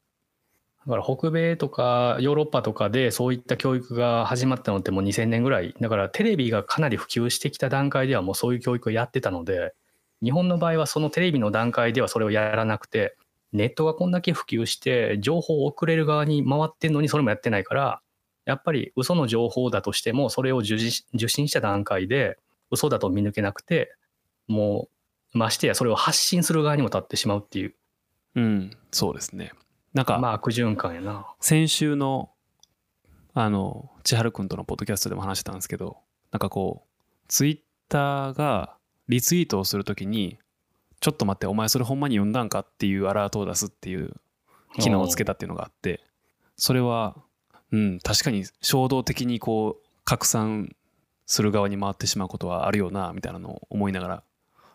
[0.86, 9.74] だから北米とかヨーロッパとかでそういった教育が始まったのってもう2000年ぐらいだからテレビがかなり普及してきた段階ではもうそういう教育をやってたので
[10.22, 13.16] 日本の場合はそのテレビの段階ではそれをやらなくて
[13.52, 18.00] ネットがこんだけ普及して情報を送れる側に回ってんのにそれもやってないから
[18.44, 22.38] やっぱり嘘の情報だとしてもそれを受信受信した段階で
[22.70, 23.94] 嘘だと見抜けなくて
[24.46, 24.88] も
[25.34, 27.74] うましてやそれを発信する側にも立ってしまうっていう
[28.36, 29.52] うんそうですね
[29.92, 31.26] なんか、まあ悪循環やな。
[31.40, 32.30] 先週の
[33.34, 35.98] あの千春君とのポッドキャストでも話してたんですけど
[36.32, 36.88] なんかこう
[37.28, 37.58] ツイッ
[37.88, 38.76] ターが
[39.08, 40.38] リツイートをするときに
[41.00, 44.12] ちょっと待ってお前それほんまに読んだんかっていうアラートを出すっていう
[44.78, 46.00] 機能をつけたっていうのがあって
[46.56, 47.16] それは
[47.72, 50.74] うん確かに衝動的にこう拡散
[51.26, 54.22] する側に回ってしまうことはあるよなみたいなのを思いながら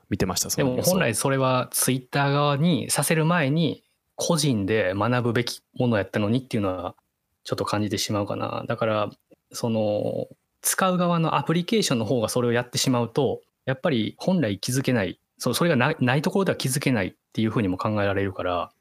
[0.10, 3.84] 見てましたでも本来それはツイッター側にさせる前に
[4.16, 6.96] 個人で学ぶべきものやったのにっていうのは
[7.44, 8.64] ちょっと感じてしまうかな。
[8.68, 9.10] だから
[9.52, 10.28] その
[10.62, 18.71] 使う側のアプリケーションの方がそれをやってしまうとやっぱり本来気づけないそそれがないないところでは気づけないっていうふうにも考えられるから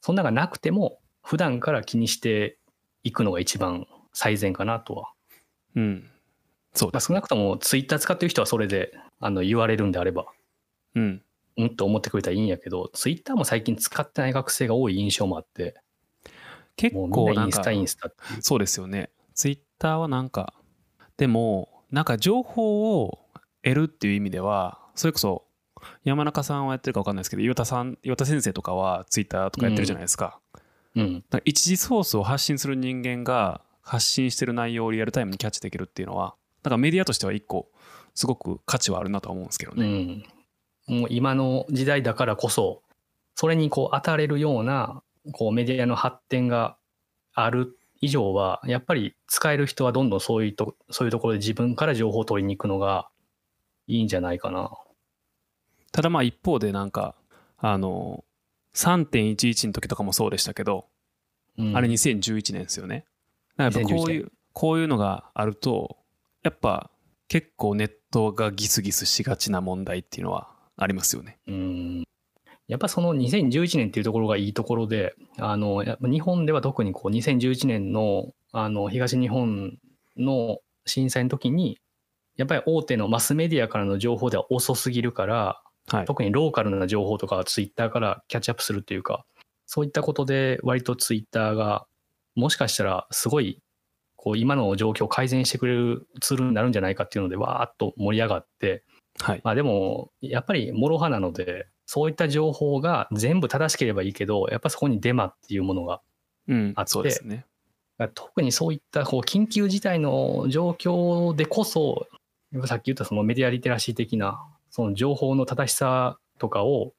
[0.00, 2.58] そんなのがなくても普段から気にして
[3.02, 5.12] いくのが一番最善かなとは。
[5.74, 6.10] うん
[6.72, 10.26] そうまあ、少なくともツイッター使ってる人はそれであの言われるんであれば
[10.94, 11.22] うん
[11.56, 15.74] うんと思ってくれたらいいんやけど、ツイッターも最近使ってない学生が多い印象もあって、
[16.76, 18.12] 結構なんかんなインスタ、インスタ。
[18.40, 19.10] そうですよね。
[19.34, 20.54] ツイッターはなんか、
[21.16, 23.18] でも、なんか情報を
[23.62, 25.45] 得るっていう意味では、それこそ
[26.04, 30.38] 山中さんはやってるか分かんないですけど、岩田さん、岩田先生とかはツイッターとかやってるじゃないですか。
[30.94, 31.14] うん。
[31.14, 37.70] だから一時ソースを発信する人間が発信してる内容をリアルタイムにキャッチできるっていうのは、なんかメディアとしては一個、
[38.14, 39.86] すごく価値はあるなとは思うんですけどうね。
[39.86, 40.24] ん。
[40.88, 42.82] もう今の時代だからこそ、
[43.34, 46.76] それにこう当たれるような、こうメディアの発展が
[47.34, 53.08] ある以上は、やっぱり使える人はどんどんそういうと、そういうところで自分から情報を取りに行くのが
[53.86, 54.70] いいんじゃないかな。
[55.96, 57.14] ただまあ一方でなんか、
[57.56, 58.22] あの、
[58.74, 60.88] 3.11の時とかもそうでしたけど、
[61.56, 63.06] うん、あれ2011年ですよね。
[63.56, 65.96] だかこういう、こういうのがあると、
[66.42, 66.90] やっぱ
[67.28, 71.38] 結構ネットがギスギスしがちな問題っていうのはありますよね。
[71.46, 72.04] うん
[72.68, 79.78] やっぱその2011年っていうところがいいところで、あの、やっぱ日本では特にこう2011年のあの東日本
[80.18, 81.78] の震災の時に、
[82.36, 86.04] やっぱり大手のマスメディアからの情報では遅すぎるから、はい。
[86.04, 89.24] 特にローカルな情報とかはツイッターからキャッチアップするっていうか、
[89.66, 91.86] そういったことで割とツイッターが
[92.34, 93.60] もしかしたらすごい
[94.16, 98.84] こう今の状況を改善してくれるツールになるんじゃないかっていうのでわーっと盛り上がって、
[99.20, 99.40] はい。
[99.44, 106.00] まあでも、やっぱり諸刃なので、そういった情報が全部正しければいいけど、やっぱそこにデマっていうものが、
[106.48, 106.84] うんあっ。
[106.84, 107.46] てそうですね。
[108.14, 112.06] 特にそういったこう緊急事態の状況でこそ、
[112.66, 114.44] さっき言ったそのメディアリテラシー的な、
[114.76, 116.92] その情報の正しさとかを、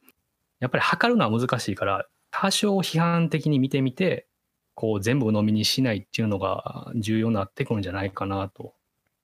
[0.60, 4.26] やっぱり測るのは難しいから、多少批判的に見てみて、
[4.74, 8.74] こう全部鵜呑みにしないっていうのが重要になってくるんじゃないかなと、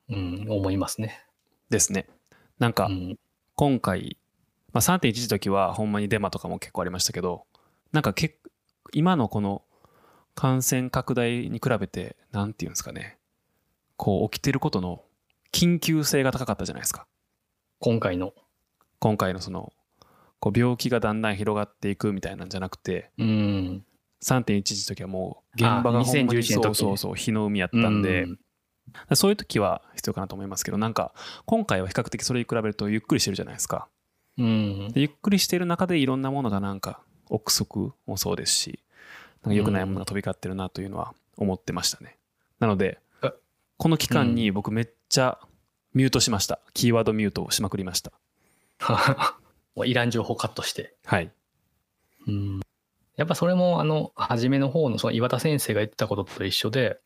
[0.08, 1.26] うん、思いますね。
[1.72, 2.08] ですね。
[2.60, 3.18] なんかうん
[3.56, 4.18] 今回、
[4.72, 7.46] まあ、3.11の時はほんまにデマとかも結構ありましたけど、
[7.92, 8.38] なんかけ
[8.92, 9.64] 今のこの
[10.36, 13.18] 感染拡大に比べて、なんていうんですかね、
[13.98, 15.02] こう起きてることの
[15.52, 17.08] 緊急性が高かったじゃないですか。
[17.80, 18.34] 今回の。
[19.04, 19.74] 今回のその、
[20.40, 23.86] こう病気がだんだん広がっていくみたいなんじゃなくて、うん。
[24.24, 26.44] 3.11の時はもう現場があほんまに2011年の時ね。
[26.54, 28.40] そうそうそう、日の海やったんで、うん。
[29.18, 31.14] そういう時は必要かなと思いますけど、なんか
[31.46, 33.90] 今回は比較的それに比べるとゆっくりしてるじゃないですか。
[34.38, 34.88] うん。
[34.94, 38.80] でゆっくりしてる中でいろんなものがなんか憶測もそうですし
[39.44, 42.16] なんか良くないものが飛び交ってるなというのは思ってましたね、
[42.62, 43.34] なのでえ。
[43.76, 45.40] この期間に僕めっちゃ
[45.94, 46.62] ミュートしました。
[46.74, 48.14] キーワードミュートをしまくりました
[49.86, 50.96] いらん情報カットして。
[51.06, 51.32] はい
[52.28, 52.60] うん。
[53.16, 57.00] やっぱそれも、あの、初めの方のその岩田先生が言ってたことと一緒で、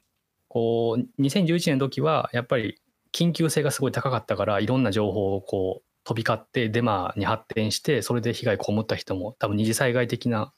[0.48, 2.80] こう、2011年の時は、やっぱり
[3.12, 10.54] 緊急性がすごい高かったから、いろんな情報をこう、飛び交ってデマに発展して、それで被害被った人も、多分二次災害的な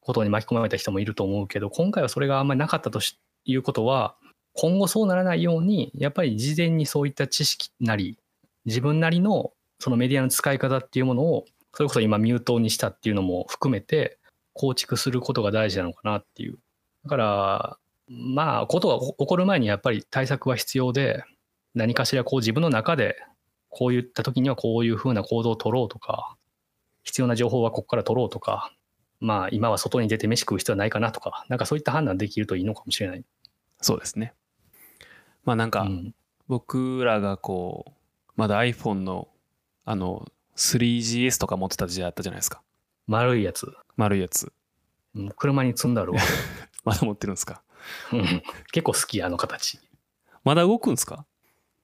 [0.00, 4.16] ことに巻き込まれた人もいると思うけど、今回はそれがあんまりなかったとしいうことは、
[4.52, 8.18] 今後そうならないように、やっぱり事前にそういった知識なり、
[8.66, 14.18] 自分なりのそのメディアの使い方っていうものを、それこそ今ミュートにしたっていうのも含めて、
[14.52, 16.58] 構築することが大事なのかなっていう。
[17.04, 21.24] だから、まあ、ことが起こる前にやっぱり対策は必要で、
[21.74, 23.16] 何かしらこう自分の中で、
[23.68, 26.36] こういった時にはこういうふうな行動を取ろうとか、
[27.02, 28.72] 必要な情報はここから取ろうとか、
[29.20, 33.24] まあ今は外に出て飯食う必要はないかなとか、なんかそういった判断できるといいのかもしれない。
[33.80, 34.34] そうですね。
[35.44, 36.14] まあなんか、うん
[36.46, 37.92] 僕らがこう、
[38.36, 39.28] まだ iPhone の
[39.84, 40.26] あの
[40.56, 42.62] 3GS とか持ってた時代あったじゃないですか。
[43.06, 43.72] 丸いやつ。
[43.96, 44.52] 丸いやつ。
[45.14, 46.20] うん車に積んだるわ。
[46.84, 47.62] まだ持ってるんですか？
[48.12, 49.78] うん結構好き、あの形。
[50.42, 51.26] まだ動くんですか？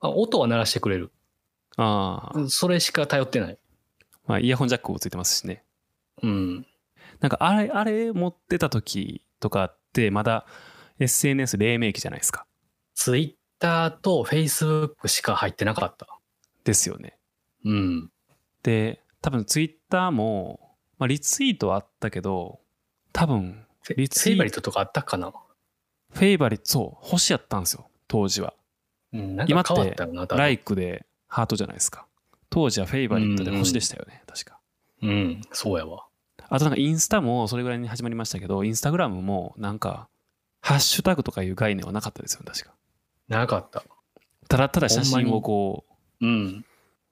[0.00, 1.12] あ音は鳴らしてくれる。
[1.76, 3.58] ああ、それしか頼ってない。
[4.26, 5.64] まあイヤホンジャックもついてますしね。
[6.22, 6.66] うん。
[7.20, 10.46] なんかあれ、あれ持ってた時とかってまだ
[10.98, 12.46] SNS 黎明期じゃないですか。
[12.94, 16.06] ツイッターとフェイスブックしか入ってなかった。
[16.64, 17.16] ですよね。
[17.64, 18.10] うん。
[18.62, 20.60] で、多分ツイッターも、
[20.98, 22.60] まあ、リツイートはあったけど、
[23.12, 25.32] 多分、フェリツイートフェイバリットとかあったかな？
[26.12, 28.54] フェイバリット、そう、星やったんですよ、当時は。
[29.12, 29.36] うん。
[29.36, 32.06] なん今ってか変わったよな、多分ライクでハートじゃないですか。
[32.50, 34.58] 当時はフェイバリットで星でしたよね、確か。
[35.02, 35.40] うん。
[35.52, 36.06] そうやわ。
[36.48, 40.08] あとなんかインスタもそれぐらいに始まりましたけど、インスタグラムもなんか、
[40.60, 42.74] ハッシュタグとかいう概念はなかったですよ、確か。
[43.28, 43.84] なかった。
[44.48, 45.84] ただただ写真をこ
[46.20, 46.64] う、うん。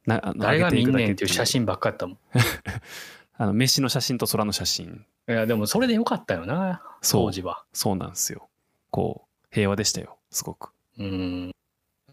[0.08, 2.18] な誰が見んねんっていうけ写真ばっかやったもん。
[3.40, 7.64] あの飯の写真と空の写真いや、でもそれでよかったよな、当時は。
[7.72, 8.48] そうなんですよ
[8.90, 11.52] こう平和でしたよすごくうん。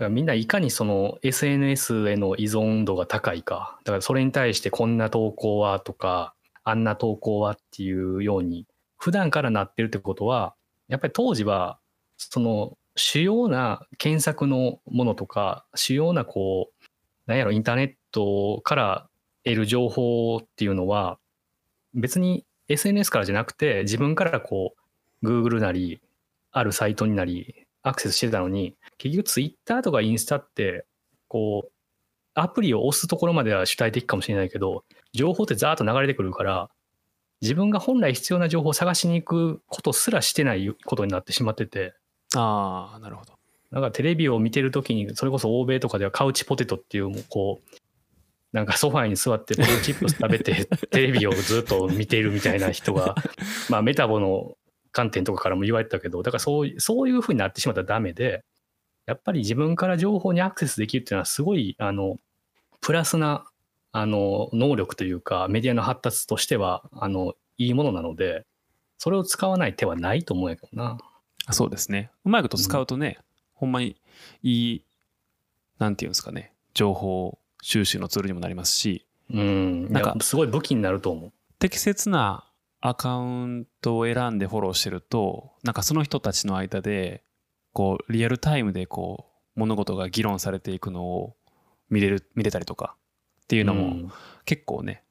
[0.09, 3.79] みんないかにその SNS への依存度が高いか。
[3.85, 6.33] だからそれに対してこんな投稿はとか、
[6.65, 8.67] あんな投稿はっていうように、
[8.97, 10.53] 普段からなってるってことは、
[10.89, 11.79] やっぱり当時は、
[12.17, 16.74] その主要な検索のものとか、主要なこう、
[17.25, 19.09] なんやろ、インターネットから
[19.43, 21.19] 得る情報っていうのは、
[21.93, 24.75] 別に SNS からじゃなくて、自分からこ
[25.21, 26.01] う、Google なり、
[26.51, 30.85] あるサイトになり、アクセスしてたのに、結局 Twitter とかインスタって、
[31.27, 31.71] こう、
[32.33, 36.69] アプリを押すところまでは主体的かもしれないけど、情報ってザーッと流れてくるから、
[37.41, 41.93] 自分が本来必要な情報を探しに行くことすらしてないことになってしまってて、
[42.35, 43.34] ああなるほど。
[43.75, 47.77] なんかテレビを見てるときに、それこそ欧米とかではカウチポテトっていう、もうこう、
[48.53, 53.15] なんかソファーに座ってポテトチップス食べて テレビをずっと見ているみたいな人が、
[53.69, 54.57] まあメタボの
[54.93, 58.45] 観点とかからも言われてたけど、だからそういうそういうふうになってしまったらダメで、
[59.07, 62.17] やっぱり自分から情報にアクセスできるっていうのはすごい、あの、
[62.79, 63.43] プラスな、
[63.91, 68.45] あの、能力というか、メディアの発達としては、あの、いいものなので、
[68.97, 70.97] それを使わない手はないと思うんやけどな。
[71.45, 73.19] あそうですねうまいこと使うとね、
[73.65, 73.95] ほんまに
[74.43, 74.83] いい
[75.79, 79.91] なんていうんですかね情報収集のツールにもなりますしうん。
[79.91, 81.31] なんかすごい武器になると思う。
[81.57, 82.45] 適切な
[82.81, 87.23] アカウントを選んでフォローしてるとなんかその人たちの間で
[87.73, 91.35] こうリアルタイムでこう物事が議論されていくのを
[91.89, 92.95] 見れる見れたりとか
[93.43, 94.11] っていうのもうん
[94.45, 95.03] 結構ね、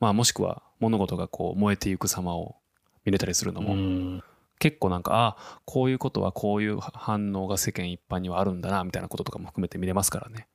[0.00, 2.56] まあもしくは物事がこう燃えていく様を
[3.04, 4.24] 見れたりするのも、うん
[4.60, 10.46] 結構なんかあこういうことはこういう反応が世間一般にはあるんだなみたいなこととかも含めて見れますからね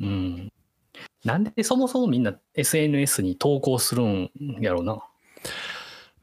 [0.00, 0.52] うん。
[1.24, 4.30] なんでそもそもみんな SNS に投稿するん
[4.60, 4.98] やろうな。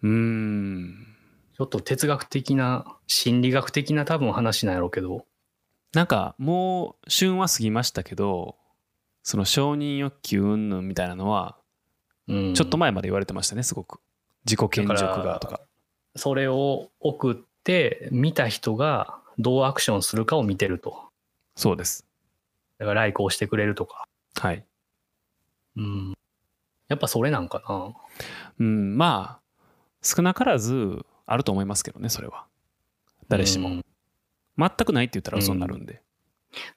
[0.03, 1.07] うーん
[1.55, 5.25] ちょっと哲学的な、心理学的な多分話なんやろうけど。
[5.93, 8.57] なんかもう旬は過ぎましたけど
[9.21, 11.57] その承認欲求云々みたいなのは
[12.27, 13.99] うん、ちょっと前まで言われてましたねすごく
[14.45, 15.61] 自己顕示欲がとか
[16.15, 21.09] それを送って、見た人がどうアクションするかを見てると。
[21.55, 22.05] そうです
[22.77, 24.05] だから、ライクをしてくれるとか。
[24.39, 24.65] はい
[25.77, 26.13] うん。
[26.87, 27.93] やっぱそれなんかな。
[28.59, 29.43] うんまあ
[30.01, 32.45] 少なからずあると思いますけどねそれは
[33.29, 33.85] 誰しも、うん
[34.55, 35.99] 全くないって言ったら嘘になるんで、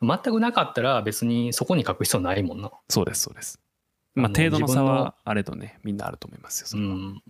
[0.00, 2.70] 全くなかったら別にそこに書く必要ないもんな。
[2.88, 3.60] そうですそうです
[4.14, 7.22] まあ程度の差はあれどねみんなあると思いますよそうれは、ん。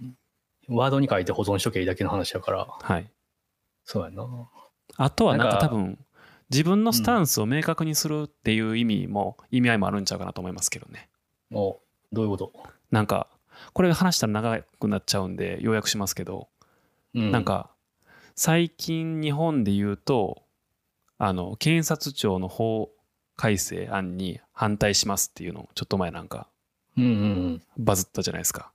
[0.69, 2.67] ワードに書いて保存しとけばいいだけの話だから。
[2.69, 3.11] はい。
[3.85, 4.27] そうやな。
[4.97, 5.99] あとはなんかなんか多分
[6.51, 11.09] 自分のスタンスを明確にするっていう意味も、意味合いもあるんちゃうかなと思いますけどね。
[11.53, 11.79] お
[12.13, 12.53] どういうこと？
[12.91, 13.27] なんか
[13.73, 16.49] これ話したら長くなっちゃうんで要約しますけど、
[17.15, 17.33] うん。
[17.33, 17.71] なんか
[18.35, 20.43] 最近日本で言うと
[21.19, 22.91] あの検察庁の法
[23.37, 26.49] 改正案に反対しますっていうのをちょっと前なんか
[26.97, 27.63] うんうん。
[27.77, 28.71] バズったじゃないですか。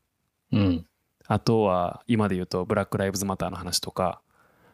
[0.52, 0.86] うん。
[1.32, 1.36] うん。
[1.36, 4.22] あとは今で言うとブラック・ライブズ・マターの話とか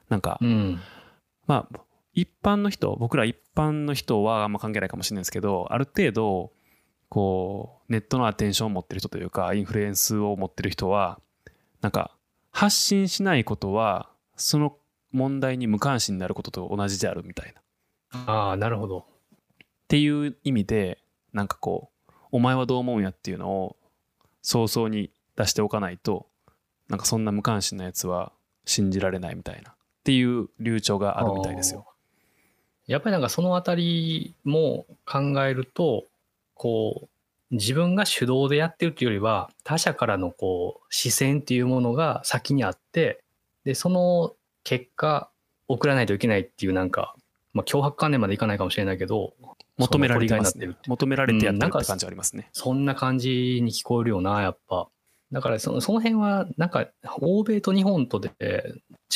[0.09, 0.79] なんか、うん。
[1.45, 1.79] まあ
[2.13, 6.51] 一般の人僕ら一般の人はあんま関係ないかもしれないですけどある程度
[7.09, 11.19] こうネットのアテンションを持ってる人というかインフルエンスを持ってる人は
[11.81, 12.11] なんか
[12.51, 14.75] 発信しないことはその
[15.11, 17.63] 問題に無関心になることと同じであるみたいなっ
[18.25, 19.05] ああ、なるほど。
[19.87, 20.99] ていう意味で
[21.33, 23.77] なんかこうお前はどう思うんやっていうのを
[24.41, 26.27] 早々に出しておかないと
[26.89, 28.31] なんかそんな無関心なやつは
[28.65, 29.73] 信じられないみたいなっ
[30.03, 31.85] ていう流暢があるみたいですよ。
[32.87, 36.05] やっぱりなんかそのあたりも考えると、
[36.53, 37.07] こう、
[37.51, 43.21] 自分が主導でやってるっていうよりは、他者からのこう、視線っていうものが先にあって、
[43.65, 45.29] で、その結果、
[45.67, 47.13] 送らないといけないっていうなんか、
[47.53, 49.33] まあ、脅迫観念までいかないかもしれないけど、
[49.77, 50.33] 求められて。
[50.87, 52.49] 求められてやってるって感じありますね。
[52.53, 54.87] そんな感じに聞こえるよな、やっぱ。
[55.31, 56.87] だからその、その辺は、なんか、
[57.19, 58.31] 欧米と日本とで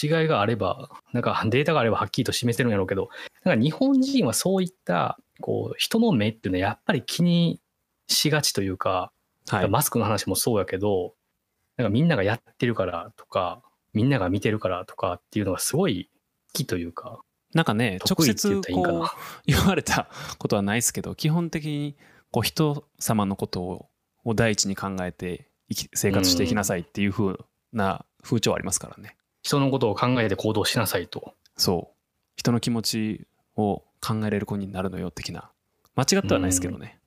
[0.02, 3.10] 違いがあれば、なんかデータがあればはっきりと示せるんやろうけど、
[3.44, 7.62] なんか日本人はそういった、こう、人の目っていうのはやっぱり気に
[8.08, 9.12] しがちというか、
[9.48, 9.70] はい。
[9.70, 11.14] マスクの話もそうやけど、
[11.78, 13.62] なんかみんながやってるからとか、
[13.94, 16.10] みんなが見てるからとかっていうのがすごい
[16.48, 17.22] 好きというか、
[17.54, 21.98] なんかね、直得意って言接ったらいいんかなこう言われたことはないですけど、基本的に
[22.32, 23.88] こう人様のことを
[24.24, 27.36] を第一に考えて生き生活していきなさいっていう風
[27.74, 29.16] な風潮ありますからね。
[29.42, 31.34] 人のことを考えて行動しなさいと。
[31.58, 31.96] そう。
[32.36, 35.50] 人の気持ちを考えれる子になるのよ的な。
[35.96, 37.00] 間違ってはないですけどね。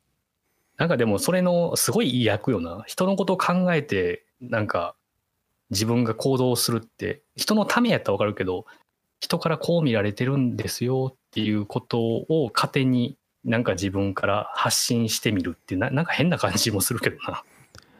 [0.76, 2.82] なんかでもそれのすごいいい役よな。
[2.86, 4.94] 人のことを考えて、なんか
[5.70, 8.66] 自分が行動するって、人のためやったらわかるけど、
[9.20, 17.44] 人からこう見られてるんですよっていうことを勝手になんか自分から発信してみるっていうな、なんか変な感じもするけどな。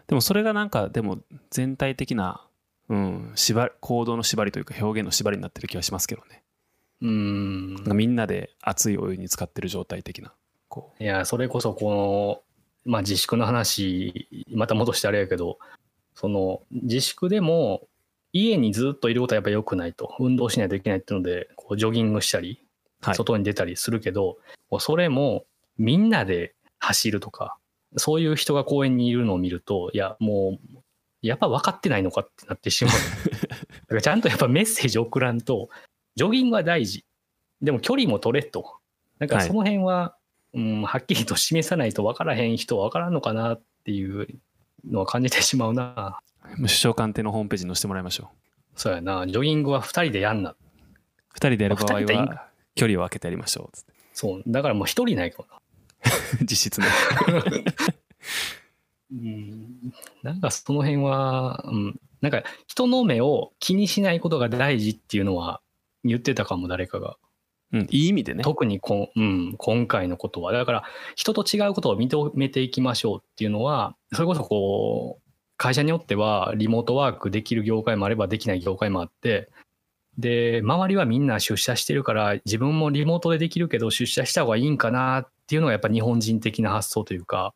[0.07, 1.18] でもそれがなんかでも
[1.50, 2.46] 全体的な、
[2.88, 6.42] うん、縛り行動の縛りというか表現の縛りになってる気がしますけどね。
[7.00, 7.96] うーん。
[7.96, 10.32] みんなで熱いお湯に浸かってる状態的な。
[10.68, 12.42] こういや、それこそこ
[12.86, 15.59] の、まあ自粛の話、また戻してあれやけど、
[16.14, 17.88] その自粛でも
[18.32, 20.14] 家にずっといることはやっぱ良くないと。
[20.18, 22.61] 運動しないといけないっていうので、こうジョギングしたり、
[23.00, 23.14] はい。
[23.14, 24.38] 外に出たりするけど、
[24.70, 25.44] もうそれも
[25.78, 27.57] みんなで走るとか、
[27.97, 30.78] そういう人が公園にいるのを見ると、いや、もう、
[31.22, 32.95] やっぱ分かってないのかってなってしまう。
[33.49, 33.57] だ
[33.88, 35.70] からちゃんとやっぱメッセージ送らんと、
[36.16, 37.05] ジョギングは大事。
[37.62, 38.78] でも距離も取れと。
[39.18, 40.16] なんかはいその辺は、
[40.53, 44.28] うん、はっきりと示さないと分からへん人は分からんのかなっていう
[44.84, 46.20] のは感じてしまうな。
[46.57, 48.30] 首相官邸のホームページに載せてもらいましょ
[48.76, 48.80] う。
[48.80, 49.26] そうやな。
[49.26, 50.55] ジョギングは2人でやんな。
[51.30, 53.92] 二人でやる場合は距離を空けてやりましょうつって。
[54.12, 54.42] そう。
[54.47, 55.61] だからもう1人ないかもな。
[56.42, 56.86] 実質ね。
[59.12, 59.92] うん
[60.22, 65.61] なんかその辺は、うん、なんか人の目を気にしないことが大事っていうのは
[66.05, 67.16] 言ってたかも誰かが。
[67.72, 68.44] うん、いい意味でね。
[68.44, 70.52] 特にこん、うん、今回のことは。
[70.52, 70.84] だから
[71.16, 79.50] 人と違うことを認めていきましょうっていうのは、それこそこう、会社によってはリモートワークできる業界もあればできない業界もあって、
[80.18, 87.55] で、周りはみんな出社してるから自分もリモートでできるけど出社した方がいいんかなっていうのがやっぱ日本人的な発想というか、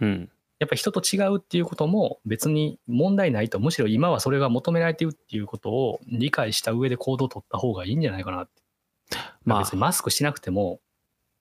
[0.00, 0.30] うん。
[0.60, 8.62] やっぱ人と違うっていうことも別に問題ないと、むしろ今はそれが求められているっていうことを理解した上で行動を取った方がいいんじゃないかなって。
[9.10, 10.80] まあ、まあ別にマスクしなくても、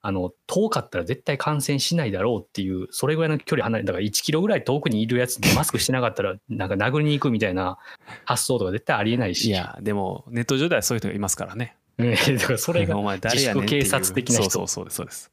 [0.05, 7.77] あの、遠かったら絶対感染しないだろうっていう、それぐらいの距離離れ、だから1キロぐらい遠くにいるやつでマスクしてなかったら、なんか殴りに行くみたいな
[8.25, 9.45] 発想とか絶対ありえないし。
[9.45, 11.77] いや、でもネット上ではそういう人がいますからね。
[11.97, 15.31] うん、だからそれが 自粛警察的な人そうそうそうです、そうです。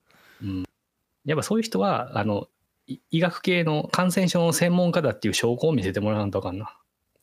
[1.24, 2.48] やっぱそういう人は、あの、
[2.86, 6.76] い医学系の感染症の専門家だっていう証拠を見せてもらわんとあかんな。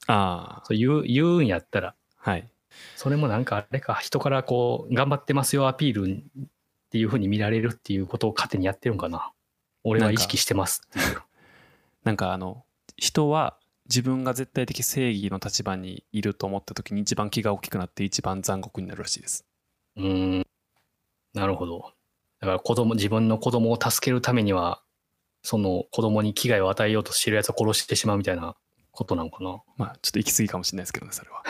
[0.08, 1.96] ああ、そう言う言うんやったら。
[2.16, 2.48] はい。
[2.96, 9.32] それもなんかあれか、人からこう、頑張ってますよアピールっていうふうに見られるっていうことを勝手にやってるんかな。
[9.84, 11.22] 俺は意識してますっていう。
[12.04, 12.64] なんかあの、
[12.96, 13.58] 人は
[13.90, 19.46] 自分が絶対的正義の立場にいると思った時に一番気が大きくなって一番残酷になるらしいです。
[19.96, 20.48] うーん。
[21.34, 21.94] なるほど。
[22.40, 24.82] だから子供、自分の子供を助けるためには、
[25.44, 28.56] その子供に危害を与えようとしてるやつを殺してしまうみたいな
[28.92, 29.62] ことなのかな。
[29.78, 31.44] まあちょっと行き過ぎかもしれないですけどね、それは。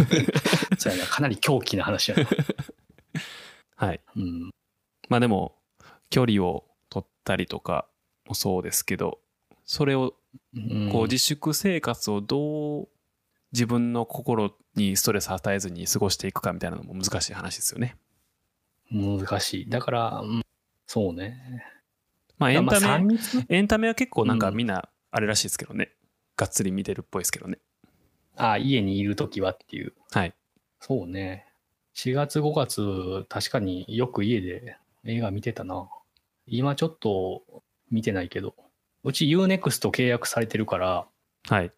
[0.78, 2.26] そうやな、かなり狂気な話やな。
[3.76, 4.00] はい。
[4.16, 4.50] うん。
[5.08, 5.56] まあでも、
[6.10, 7.86] 距離を取ったりとか
[8.26, 9.20] もそうですけど、
[9.64, 10.14] それを
[10.54, 12.88] うんこう自粛生活をどう
[13.52, 17.96] 自分の心にストレス与えずに過ごしていくかみたいなのも難しい話ですよね。
[18.90, 19.68] 難しい。
[19.68, 20.42] だから、うん
[20.86, 21.64] そうね。
[22.38, 23.16] まあエンタまあメ、
[23.48, 25.92] エンタメは結構なんかうんみんなあれらしいですけどね。
[26.36, 27.58] がっつり見てるっぽいですけどね。
[28.36, 29.94] あ家にいるときはっていう。
[30.10, 30.34] はい。
[30.80, 31.46] そうね。
[31.94, 35.88] 4月5月、確かによく家で映画見てたな。
[36.46, 37.42] 今ちょっと
[37.90, 38.54] 見てないけど。
[39.04, 41.06] うち UNEXT 契約されてるから、
[41.48, 41.72] はい。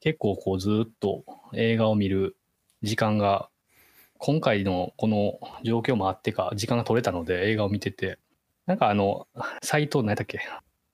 [0.00, 1.24] 結構こうずっと
[1.54, 2.36] 映画を見る
[2.82, 3.48] 時間が、
[4.18, 8.18] 今回のこの状況もあってか、時間が取れたので映画を見てて、
[8.66, 9.28] なんかあの、
[9.62, 10.40] サイト、何だっけ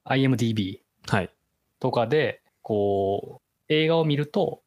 [0.04, 1.30] ?IMDB はい。
[1.80, 4.62] とかで、こう、映画を見ると、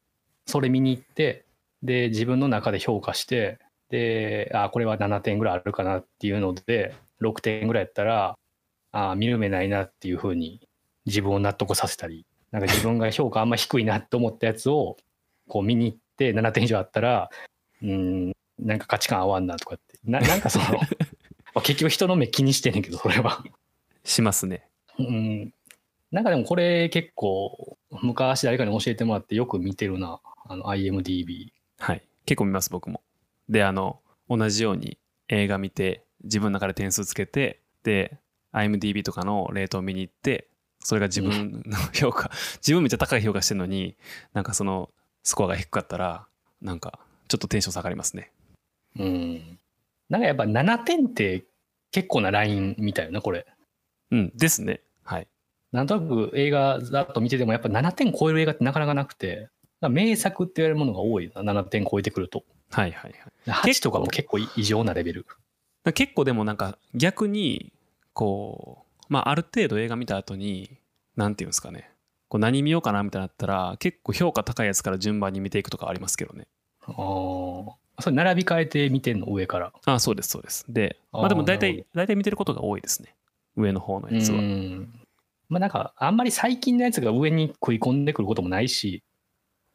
[0.45, 1.45] それ見に行って、
[1.83, 8.37] で、自分の中で評価して、で、あ、これは7点ぐらいあるかなっていうので、6点ぐらいやったら、
[8.91, 10.67] あ、見る目ないなっていうふうに
[11.05, 14.97] 自分を納得させたり、なんか自分が評価あんま低いなと思ったやつを、
[15.47, 17.29] こう見に行って7点以上あったら、
[17.83, 20.79] うん、なんか価値観合わんなとかって、な なんかその、ま
[21.55, 23.43] あ結局人の目気にしてんねんけど、それは。
[24.03, 24.67] しますね。
[24.99, 25.53] うん。
[26.11, 30.19] なんかでもこれ結構昔誰かに教えてもらってよく見てるな。
[30.47, 31.51] あの IMDB。
[31.79, 32.03] はい。
[32.25, 33.01] 結構見ます、僕も。
[33.49, 33.99] で、あの、
[34.29, 34.97] 同じように
[35.27, 38.17] 映画見て、自分の中で点数つけて、で、
[38.53, 40.47] IMDB とかのレートを見に行って、
[40.79, 43.95] それが自分の評価、自分めっちゃ高い評価してるのに、
[44.33, 44.89] なんかその
[45.23, 46.27] スコアが低かったら、
[46.61, 48.31] なんかちょっとテンション下がりますね。
[48.97, 49.59] うん。
[50.09, 51.45] なんかやっぱ7点って
[51.91, 53.45] 結構なラインみたいよな、これ。
[54.11, 54.81] うん、ですね。
[55.03, 55.27] はい。
[55.71, 59.49] なんとなく映画ざっと見ててもやっぱ7点超える映画ってなかなかなくて、
[59.81, 62.43] 名作って言われるものが多いな、7点超えてくると。
[62.71, 63.11] はいはい
[63.45, 63.71] はい。
[63.71, 65.25] 8とかも結構異常なレベル。
[65.93, 67.71] 結構でもなんか逆に
[68.13, 70.77] こうまあある程度映画見た後に
[71.15, 71.91] なんていうんですかね
[72.27, 76.47] こう何見ようかなみたいになったら結構評価高いやつから順番に見ていくとかありますけどね
[76.87, 77.75] ああ。
[77.99, 79.73] それ並び替えて見てんの、上から。
[79.85, 80.65] あそうですそうです。
[80.69, 83.15] でまあでも大体大体見てることが多いですね。
[83.55, 84.39] 上の方のやつは。
[84.39, 84.99] うん。
[85.49, 89.03] まあなんか、あんまり最近のやつが上に食い込んでくることもないし、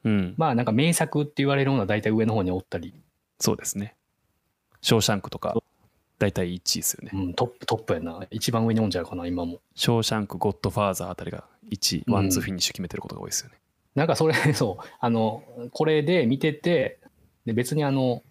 [0.05, 0.35] うん。
[0.37, 2.95] まあなんか名作って言われるのは大体上の方におったり、
[3.39, 3.95] そうですね。
[4.83, 5.57] ショーシャンクとか
[6.19, 7.11] 大体1位ですよね。
[7.15, 8.27] うん、トップ、トップやな。
[8.31, 9.61] 一番上におんじゃうかな、今も。
[9.75, 12.05] ショーシャンクゴッドファーザーあたりが1位。
[12.07, 12.15] うん。
[12.15, 13.57] ワンツーフィニッシュ決めてることが多いですよね。
[13.95, 15.43] なんかそれ、 そう、あの、
[15.73, 17.00] これで見てて、
[17.51, 18.23] で別にあの、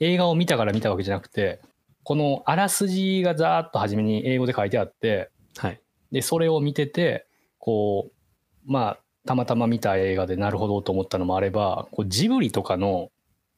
[0.00, 1.60] 映画を見たから見たわけじゃなくて、
[2.04, 5.80] このあらすじがざーっと初めに英語で書いてあって、はい。
[6.10, 7.26] で、それを見てて、
[7.58, 13.10] こう、まあ、たまたま見た映画でなるほどと思ったのもあれば、こうジブリとかの、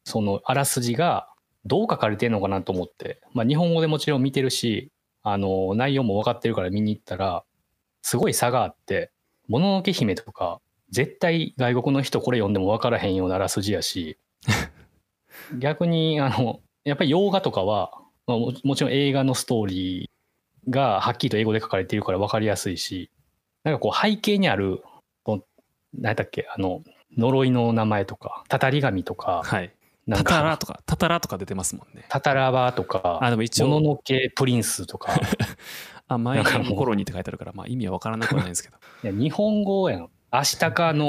[0.03, 1.29] そのあらすじが
[1.65, 4.91] どう書かれてるのかなと思って、まあ、日本語でもちろん見てるし、
[5.23, 7.45] あの、内容も分かってるから見に行ったら、
[8.03, 9.13] すごい差があって、
[9.47, 10.61] もののけ姫とか、
[10.91, 14.19] 絶対外国の人これ読んでも分からへんようなあらすじやし、
[15.59, 17.93] 逆に、あの、やっぱり洋画とかは、
[18.27, 23.11] まあ、ももちろん映画のストーリーがはっきりと英語で書かれているから分かりやすいし、
[23.65, 24.83] なんかこう背景にある、
[25.23, 25.45] こう
[25.95, 26.83] 何だっけ、あの、
[27.17, 29.75] 呪いの名前とか、たたり神とか、はい。
[30.07, 32.05] なんタタラか、とかタタラとか出てますもんね。
[32.09, 35.15] タタラバとか、あでも一応もののけプリンスとか、
[36.09, 38.77] あ前かもうの頃にって書いてあるからまあ意味は分からなくはないんですけど。
[39.03, 40.11] いや日本語やん。
[40.33, 41.09] 明日かの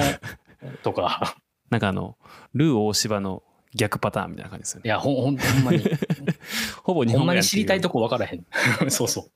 [0.83, 1.35] とか、
[1.69, 2.15] なんかあの、
[2.53, 3.43] ルー大柴の
[3.75, 4.81] 逆パターンみたいな感じですよね。
[4.85, 5.83] いや、ほんほんほんまに、
[6.83, 8.45] ほぼ日ほんま本語やんっていうに知りたいとこ分からへん。
[8.89, 9.29] そうそ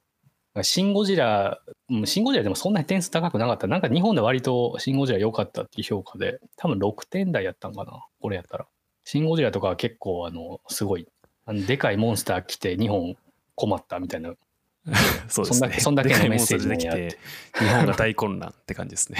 [0.56, 0.64] う。
[0.64, 1.60] シン・ゴジラ、
[1.90, 3.68] うんシン・ゴジラでもそんなに点数高くなかった。
[3.68, 8.66] なんか日本で割とシン・ゴジラ良かったっていう評価で、多分6点台やったんかな、これやったら。
[9.04, 11.08] シン・ゴジラとかは結構、あの、すごい、
[11.46, 13.16] あのでかいモンスター来て日本
[13.56, 14.34] 困ったみたいな。
[15.28, 15.80] そうですね。
[15.80, 19.20] そんだけのメッセージモンスター出てきて、日本が大混乱って感じですね。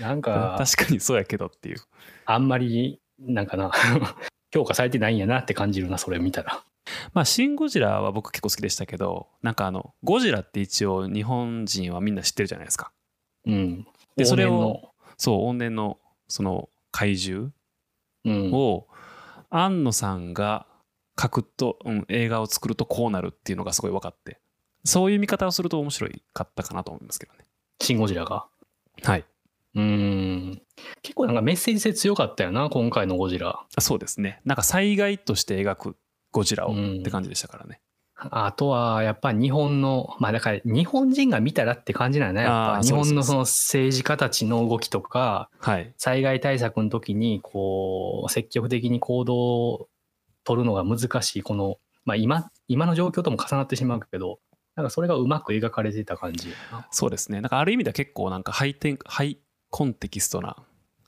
[0.00, 1.78] なんか、確かにそうやけどっていう。
[2.26, 3.72] あんまり、なんかな、
[4.52, 6.64] 評価されてないんやなって感じるな、それ見たら。
[7.12, 12.92] まあ、シン・ゴジラは僕結構好きでしたけど、なんかあの、ゴジラって一応日本人はみんな知ってるじゃないですか。
[13.46, 13.86] うん。
[14.16, 15.98] でそれをそう、往年の
[16.28, 17.52] その怪獣
[18.24, 18.86] の、うん、を、
[19.50, 20.66] 庵野さんが
[21.20, 24.40] 書くと、うん、映画を作るとこうなるっていうのがすごい分かって、
[24.84, 27.46] そういう見方をすると面白かったかなと思いますけどね。
[27.80, 28.46] シン・ゴジラが？
[29.02, 29.24] はい。
[29.74, 30.62] うーん。
[31.02, 33.64] 結構なんかメッセージ性強かったよな、今回のゴジラ。
[33.74, 34.40] あそうですね。
[34.44, 35.96] なんか災害として描く
[36.32, 37.80] ゴジラをうんって感じでしたからね。
[38.16, 42.42] あとは、やっぱ日本の、まあだから日本人が見たらって感じなんやね。
[42.42, 45.92] やっぱ日本のそその政治家たちの動きとか、はい。
[45.98, 49.88] 災害対策の時に、こう、積極的に行動を
[50.44, 54.38] 取るのが難しい、この、まあ今、今の状況とも重なってしまうけど、
[54.76, 56.52] なんかそれがうまく描かれてた感じ。
[56.90, 57.40] そうですね。
[57.40, 59.38] なんかある意味では結構なんかハイテン、ハイ
[59.74, 60.56] コンテキストな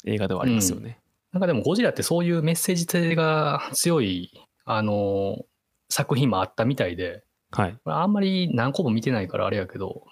[0.07, 0.99] 映画ではありますよね。
[1.31, 5.45] なんかでもゴジラってそういうメッセージ性が強い、あの、
[5.89, 7.79] 作品もあったみたいで、はい。
[7.85, 10.03] あんまり何個も見てないからあれやけど、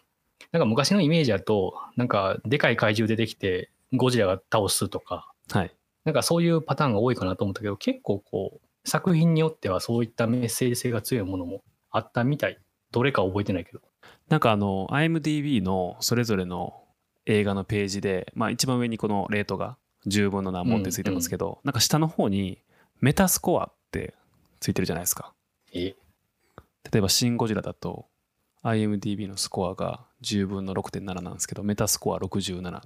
[0.53, 5.75] なんか昔のイメージだと、なんかでかい怪獣出てきてゴジラが倒すとか、はい。
[6.05, 12.59] なんかそういうパターンが多いかなと思ったけど、結構こう、作品によってはそういったメッセージ性が強いものもあったみたい。
[12.93, 13.81] どれか覚えてないけど。
[14.29, 16.84] なんかあの、IMDB のそれぞれの
[17.27, 22.59] 映画のページで、まあ一番上にこのレートが10分の何本ってついてますけど、なんか下の方に
[23.01, 24.15] メタスコアって
[24.61, 25.33] ついてるじゃないですか。
[25.73, 25.95] え？
[26.93, 28.07] 例えば、シン・ゴジラだと、
[28.63, 32.83] IMDB のスコアが10分の6.7なんですけど、メタスコア67。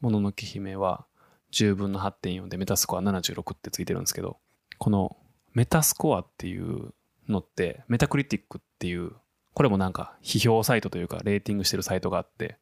[0.00, 1.04] もののけ姫は
[1.52, 4.38] 10分の8.4でメタスコア76ってついてるんですけど
[4.78, 5.16] この
[5.52, 6.94] メタスコアっていう
[7.28, 9.12] のってメタクリティックっていう
[9.52, 12.56] これもなんか批評サイトというかレーティングしてるサイトがあって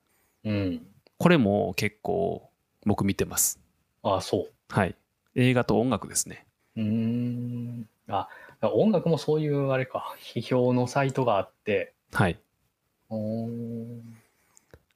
[0.45, 0.83] うん。
[1.19, 2.49] これも結構
[2.87, 3.61] 僕見てます。
[4.03, 4.53] ああ、そう。
[4.69, 4.95] はい。
[5.35, 6.47] 映画と音楽ですね。
[6.77, 7.89] うーん。
[8.09, 8.29] あ、
[8.62, 11.95] 音楽もそういうあれか、批評のサイトがあって。
[12.12, 12.39] はい。
[13.09, 14.01] おー。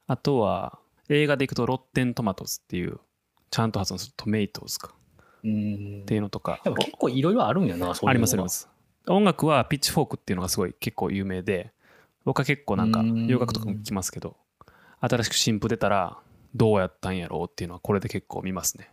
[0.07, 2.99] あとは映画でいくとロッテントマトズっていう
[3.49, 4.93] ちゃんと発音するトメイトーズか。
[5.43, 6.01] うーん。
[6.03, 6.61] っていうのとか。
[6.63, 8.05] でも結構いろいろあるんやな、そういうの。
[8.05, 8.49] がありますありま。
[8.49, 8.69] す。
[9.07, 11.73] 音楽はピッチフォークっていうのがすごい結構有名で
[12.23, 13.27] 僕は結構なんかうん。
[13.27, 14.37] 洋楽とかも聞きますけど
[15.05, 16.17] 新しく新譜出たら
[16.55, 18.89] どうやったんやろうっていうのはこれで結構見ますね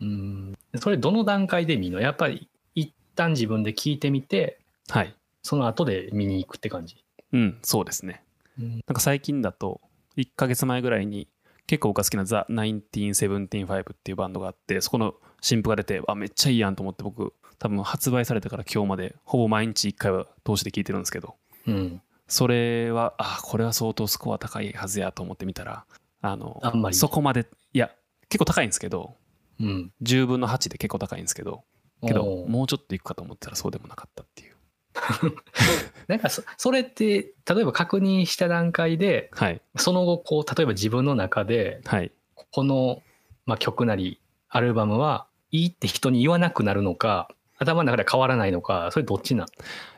[0.00, 0.54] うん。
[0.80, 2.00] それどの段階で見るの？
[2.00, 7.04] やっぱり一旦自分で聞いてみて、はいその後で見に行くって感じ？
[7.32, 8.24] うんそうですね
[8.58, 9.80] うんなんか最近だと
[10.16, 11.28] 1ヶ月前ぐらいに
[11.66, 21.36] 結構僕が好きなザ・19175っていうバンドがあってそこの新譜が出てあめっちゃいいやんと思って僕多分発売されてから今日までほぼ毎日1回は通して聞いてるんですけど
[21.66, 22.00] うん。
[22.26, 25.84] それはあこれは相当スコア高いはずやと思ってみたら
[26.22, 26.96] あのあんまり。
[26.96, 27.90] そこまでいや
[28.28, 29.14] 結構高いんですけど
[29.60, 29.92] うん。
[30.02, 31.64] 10分の8で結構高いんですけど
[32.06, 34.54] けどもうちょっといくかと思ったらそうでもなかったっていう。
[36.06, 39.60] なんかそそれって例えば確認した段階ではい。
[39.76, 42.12] その後こう例えば自分の中ではい。
[42.50, 43.02] この、
[43.46, 49.46] まあ、曲なりアルバムはいいって人に言わなくなるのか頭の中で変わらないのかそれどっちなん？
[49.46, 49.50] い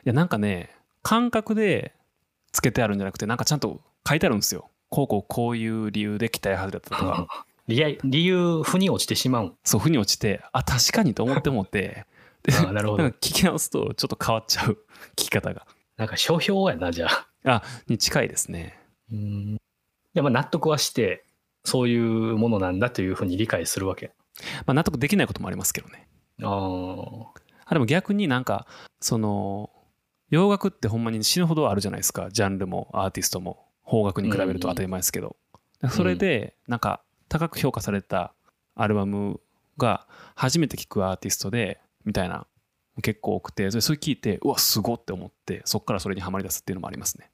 [0.05, 0.71] やなんかね
[1.03, 1.93] 感覚で
[2.51, 4.69] つけてあるんじゃなくてなんかちゃんと書いてあるんですよ。
[4.89, 7.45] こうこうこういう理由で期待外れたとか。
[7.67, 9.53] 理由理由負に落ちてしまうん。
[9.63, 12.05] そう負に落ちてあ確かにと思ってもって。
[12.43, 13.03] で あーなるほど。
[13.05, 14.77] 聞き直すとちょっと変わっちゃう。
[15.15, 15.67] 聞き方が。
[15.97, 17.27] なんか書評やなじゃあ。
[17.43, 18.79] あに近いですね。
[19.11, 19.55] うん。
[19.55, 19.57] い
[20.13, 21.25] やまあ納得はして
[21.65, 24.13] そういうものなんだというふうに理解するわけ。
[24.65, 26.07] まあ納得できないこともありますけどね。
[26.41, 27.25] あー。
[27.65, 28.65] あでも逆になんか
[29.01, 29.69] その
[30.29, 32.29] 洋楽ってほんまに死ぬほどあるじゃないですか。
[32.31, 33.67] ジャンルもアーティストも。
[33.89, 35.37] 邦楽に比べると当たり前ですけど、
[35.89, 38.33] それでなんか高く評価された
[38.75, 39.39] アルバム
[39.77, 42.45] が初めて聴くアーティストでみたいな
[43.01, 47.29] 結構多くてそれそれ聞いてうわすごって思ってそっからそれにはまり出すっていうのもありますね。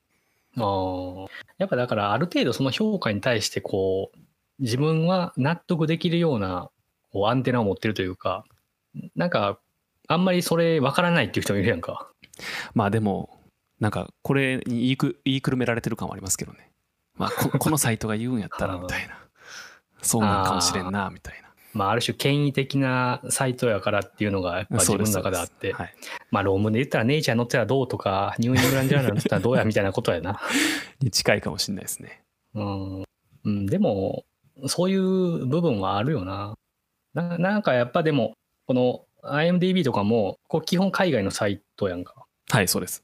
[0.58, 1.28] あー。
[1.58, 4.20] やっぱだからある程度その評価に対してこう
[4.60, 6.70] 自分は納得できるような
[7.12, 8.46] こうアンテナを持ってるというか
[9.16, 9.60] なんか
[10.08, 12.10] あんまりそれ分からないっていう人もいるやんか
[12.74, 13.40] まあでも
[13.80, 16.72] なんかこれに言いく言いくるめられてる感はありますけどね。
[17.18, 19.18] まあこ このサイトが言うんやったらみたいな。
[20.02, 21.50] そうなんかもしれんなみたいな。
[21.74, 25.74] まあある種権威的なサイトやからっていうのがやっぱ自分の中であって。
[25.74, 25.94] はい。
[26.32, 30.40] まあ論文で言ったらネイチャー載ってたらどうとかニューイングランドジャーナル載ってたらどうやみたいなことやな。
[31.02, 32.24] に近いかもしれないですね。
[32.54, 33.04] うん、
[33.44, 34.26] うん、でも
[34.68, 36.56] そういう部分はあるよな。
[37.14, 38.34] ななんかやっぱでも
[38.66, 42.23] この IMDB とかもこう基本海外のサイトやんか
[42.54, 43.04] はいそうです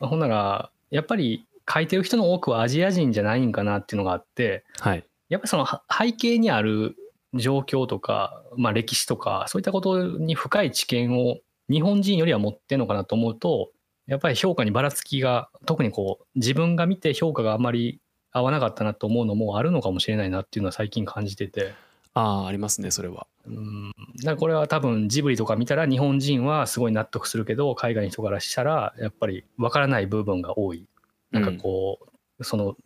[0.00, 6.96] ほんならやっぱり書いてる人の多くはアジア人じゃないんかなっていうのがあってはいやっぱりそのは背景にある
[7.32, 11.36] 状況とか、まあ、歴史とかそういったことに深い知見を
[11.70, 13.70] 日本人よりは持ってんのかなと思うと
[14.08, 18.00] やっぱり評価にばらつきが特にこう自分が見て評価があんまり
[18.32, 21.72] 合わなかったなと思うのもあるのかもしれないなっていうのは最近感じてて。
[22.14, 23.26] ああありますねそれは。
[23.46, 23.90] うん。
[24.18, 30.86] だからこれは多分ジブリとか見たら日本人はすごい納得するけど海外の人からしたらやっぱり分からない部分が多い。
[31.30, 31.98] なんかこ
[32.38, 32.76] う、その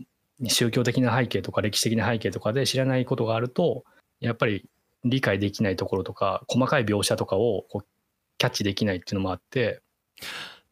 [0.48, 3.84] 宗教的な背景とか歴史的な背景とかで知らないことがあると
[4.20, 4.68] やっぱり
[5.04, 7.86] 理解できないところとか細かい描写とかをこう
[8.38, 9.80] キャッチできないっていうのもあって。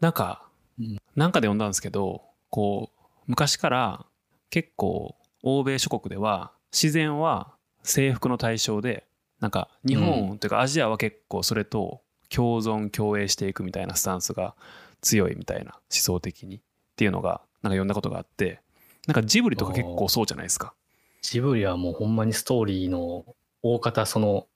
[0.01, 0.49] なんか、
[0.79, 0.99] うん。
[1.15, 4.07] なんかで読んだんですけどこう昔から
[4.51, 9.05] 結構欧米諸国では自然は征服の対象で
[9.41, 14.55] なんか日本というかアジアは結構それと共存共栄していくみたいなスタンスが
[15.01, 16.61] 強いみたいな思想的にっ
[16.97, 18.61] ていうのがなんか読んだことがあって
[19.07, 20.75] なんかジブリとか結構そうじゃないですか？
[21.23, 23.25] ジブリはもうほんまにストーリーの
[23.63, 24.47] 大方その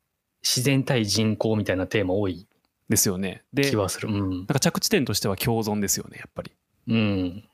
[0.42, 2.46] 自然対人口みたいなテーマ多い
[2.88, 4.08] ですよねでなん気はする。
[4.10, 4.46] うん。
[4.46, 6.52] か着地点としては共存ですよねやっぱり
[6.88, 7.44] うん。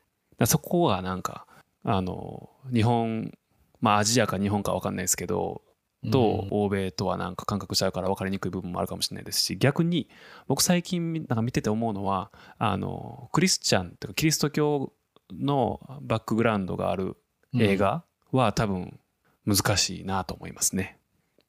[0.45, 1.47] そこがなんか
[1.85, 3.33] あの日本
[3.81, 5.63] まあアジアか日本か分かんないですけど
[6.11, 10.09] と欧米とはなんか感覚ちゃうから分かりにくい部分もあるかもしれないですし逆に
[10.49, 14.93] 僕最近なんか見てて思うのはあのクリスチャンというかキリスト教
[15.33, 17.17] のバックグラウンドがある
[17.59, 18.99] 映画は多分
[19.47, 20.99] 難しいなと思いますね。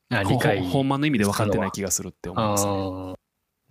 [0.10, 3.16] あ理解ほほんまの意味で分かってない気がするって思いますね。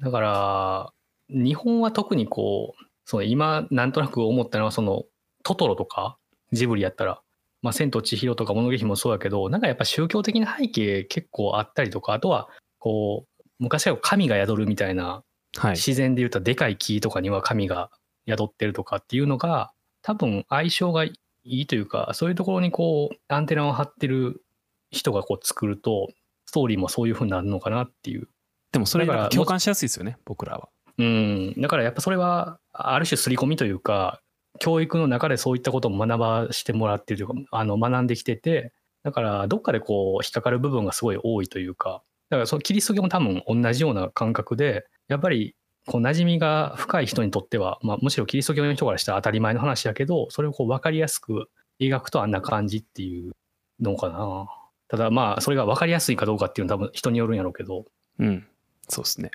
[0.00, 0.92] だから
[1.28, 5.04] 日本は特にこうその今なんとなく思ったのはその
[5.42, 6.16] トトロとか
[6.52, 7.20] ジブリやったら
[7.62, 12.48] 「まあ、千と千尋」とか「物語もそうやけどなんかやっぱ宗教的な背景結構あったりとかあとは
[12.80, 15.22] こう、昔は神が宿るみたいな、
[15.56, 15.70] はい。
[15.72, 17.90] 自然で言うとでかい木とかには神が
[18.26, 21.12] 宿ってるとかっていうのが、多分相性がい
[21.44, 24.42] いというか、そういうところにこう、アンテナを張ってる
[24.90, 26.08] 人がこう作ると、
[26.46, 28.28] ストーリーもそういう風になるのかなっていう。
[28.72, 30.68] でもそれが共感しやすいですよね、僕らは。
[30.98, 31.54] うん。
[31.58, 34.20] だからやっぱそれは、ある種刷り込みというか、
[34.58, 38.72] 教育の中でそういったことを学ばしてもらってるというか、あの、学んできてて、
[39.02, 51.48] だからどっかでこう、引っかかる部分がすごい多いというか、だからそのキリスト教も多分同じような感覚で、やっぱりこう馴染みが深い人にとっては、まあ、むしろキリスト教の人からしたら当たり前の話やけど、それをこう分かりやすく
[51.80, 53.32] 描くとあんな感じっていう
[53.80, 54.48] のかな。
[54.88, 57.86] ただまあ、それが分かりやすいかどうかっていうのは多分人によるんやろうけど、
[58.18, 58.46] うん。
[58.88, 59.30] そうですね。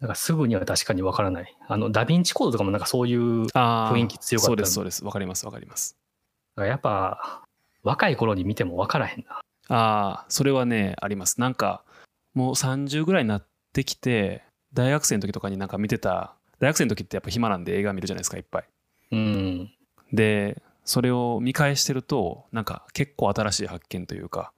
[0.00, 1.56] なんかすぐには確かに分からない。
[1.68, 3.94] あの、ダヴィンチコードとかもなんかそういう、ああ。
[3.94, 5.04] 雰囲気強かったそうです、そうです。
[5.04, 5.96] わかります、わかります。
[6.56, 7.42] やっぱ
[7.82, 9.40] 若い頃に見ても分からへんな。
[9.68, 11.40] ああ、それはね、あります。
[11.40, 11.84] なんか、
[12.34, 14.42] もう30ぐらいになってきて、
[14.72, 18.64] 大学生の時とかになんか見てた、大学生の時ってやっぱ暇なんで映画見るじゃないですか、いっぱい。
[19.12, 19.72] うん。
[20.12, 24.52] で、それを見返してると、なんか結構新しい発見というか、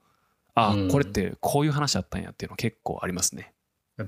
[0.55, 3.53] あ、うんこれってこういう話あったんやっていうの結構ありますね。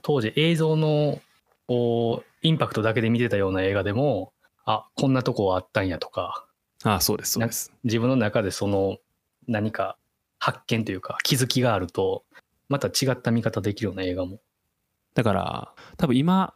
[0.02, 1.20] 当時映像の
[1.68, 4.34] こうインパクトだけで見てたような映画でも、
[4.66, 6.46] あ、こんなとこあったんやとか、
[6.84, 7.72] ああ、そうです、そうです。
[7.84, 8.98] 自分の中でその
[9.48, 9.98] 何か
[10.40, 12.24] 発見というか気づきがあると、
[12.70, 14.40] また違った見方できるような映画も。
[15.14, 16.54] だから、多分今、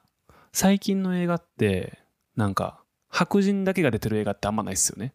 [0.51, 1.99] 最近の映画って、
[2.35, 5.13] なんか、白人だけが出てる映画ってあんまないっすよね。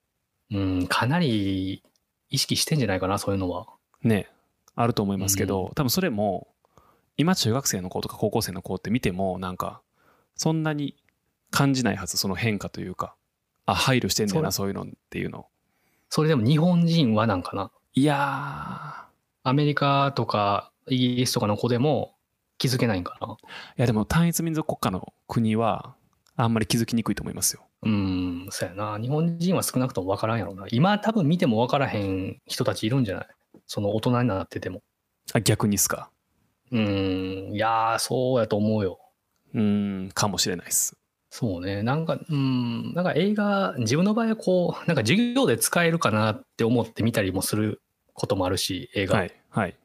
[0.50, 1.82] うん、かなり
[2.30, 3.66] 意識してんじゃないかな、そういうのは。
[4.02, 4.28] ね
[4.76, 6.48] あると思いますけど、多分それも
[7.16, 9.80] 今中学生の子とか高校生の子って見てもなんか
[10.36, 10.96] そんなに
[11.50, 13.14] 感じないはずその変化というか
[13.66, 15.46] あ配慮してんだよなそういうのっていうの
[16.10, 17.70] それでも日本人はなんかな？
[17.94, 19.06] いや
[19.42, 22.14] アメリカとかイギリスとかの子でも
[22.58, 23.26] 気づけないんかな？
[23.28, 23.36] ーい
[23.76, 25.94] やでも単一民族国家の国は
[26.36, 28.98] あんまり気づきにくいと思いますようん、そうやな。
[28.98, 30.66] 日本人は少なくとも分からんやろな。
[30.70, 33.26] 今多分見ても分からへん人たちいるんじゃない？
[33.66, 34.82] その大人になってても。
[35.34, 36.10] あ逆にっすか？
[36.72, 38.98] うん、いやー、そうやと思うよ。
[39.54, 40.96] うーんかもしれないっす
[41.30, 41.82] そうね。
[41.82, 49.18] なんか、うん、なんか映画、自分の場合はこう、なんか授業で使えるかなって思って見たりもすることもあるし、映画。
[49.18, 49.76] はいはい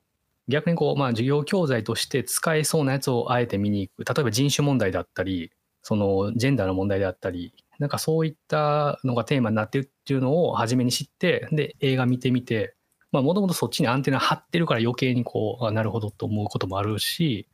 [0.49, 4.03] 逆にこう、まあ授業教材として使えそうなやつをあえて見に行く。
[4.03, 5.51] 例えば人種問題だったり、
[5.83, 12.75] そのジェンダーの問題であったり、なんかそういったのがテーマになってるっていうのを初めに知って、で、映画見てみて、
[13.11, 17.47] まあもともとそっちにアンテナ張ってるから余計にこう、あなるほどと思うこともあるし、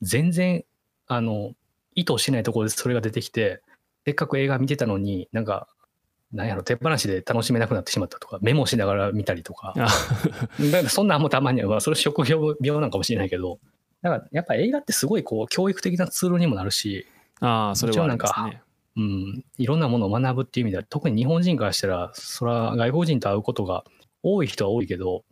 [0.00, 0.64] 全然、
[1.06, 1.52] あの、
[1.94, 3.62] 意図しないところでそれが出てきて、
[4.04, 5.68] せっかく映画見てたのに、なんか、
[6.32, 13.58] なんやろ、手放しで楽しめなくなってしまったとか、メモしながら見たりとか、からそんなんもたまには、まあ、それ職業病なんかもしれないけど、
[14.00, 17.06] だからやっぱ映画ってすごいこう教育的なツールにもなるし、
[17.40, 18.62] あーそれはありますね。
[18.94, 23.84] うん、いろんなものを学ぶっていう意味では、特に日本人からしたら、それは外国人と会うことが
[24.22, 25.24] 多い人は多いけど、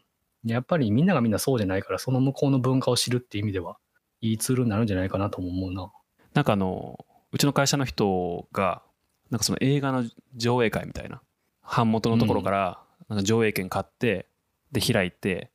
[0.44, 3.76] やっぱりみんながみんなそうじゃないから、その向こうの文化を知るっていう意味では、
[4.20, 5.92] いいツールになるんじゃないかなとも思うな。
[6.34, 8.82] なんかあのうちの会社の人が
[9.30, 10.04] なんかその映画の
[10.36, 11.20] 上映会みたいな
[11.62, 14.26] 版元のところからなんか上映券買って
[14.72, 15.50] で開いて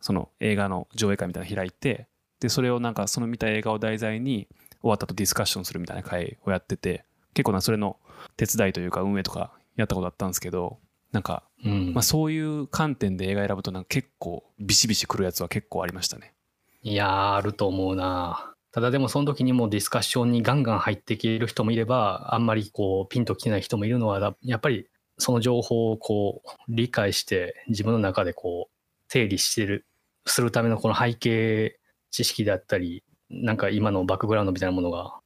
[0.00, 2.06] その映画の上映会みたいなの開いて
[2.40, 4.48] でそれをなんかその見た映画を題材に
[4.80, 7.04] 終わったとディスカッションするみたいな会をやってて
[7.34, 7.96] 結構なそれの
[8.36, 10.78] 手伝いというか運営とかやったことあったんですけど
[11.12, 16.34] なんかうんまあそういう観点で映画選ぶとなんか結構ビシビシくるやつは結構ありましたね。
[16.82, 18.54] いやー、あると思うな。
[18.70, 24.86] ただでもその時にもディスカッションにガンガン入ってきる人もいれば、あんまりこうピンときてない人もいるのは、だやっぱり
[25.16, 29.86] その情報をこう理解して自分の中でこう整理してる、
[30.26, 31.80] するためのこの背景
[32.10, 35.18] 知識であったり、なんか今のバックグラウンドみたいなものが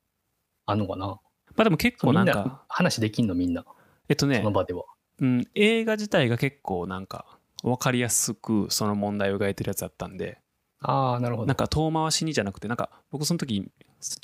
[0.64, 1.06] あんのかな。
[1.06, 1.20] ま
[1.58, 3.66] あでも結構なんかな話できんのみんな、
[4.08, 4.84] えっとねその場では。
[5.22, 10.38] うん、映画自体が結構なんか分かりやすくその問題を描いてるやつだったんで
[10.80, 11.46] ああ、なるほど。
[11.46, 13.70] なんか遠回しにじゃなくてなんか僕その時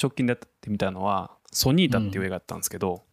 [0.01, 3.05] 直近でやってみたのは「ソニータ」っていう映画だったんですけど、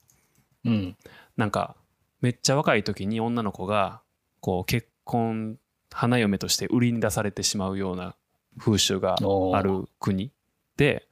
[0.66, 0.98] うん。
[1.38, 1.76] なんか
[2.22, 4.02] めっちゃ若い時に女の子が
[4.40, 5.60] こう結婚
[5.92, 8.16] 花嫁として売りに出されてしまうような
[8.58, 10.32] 風習がある国
[10.76, 11.08] で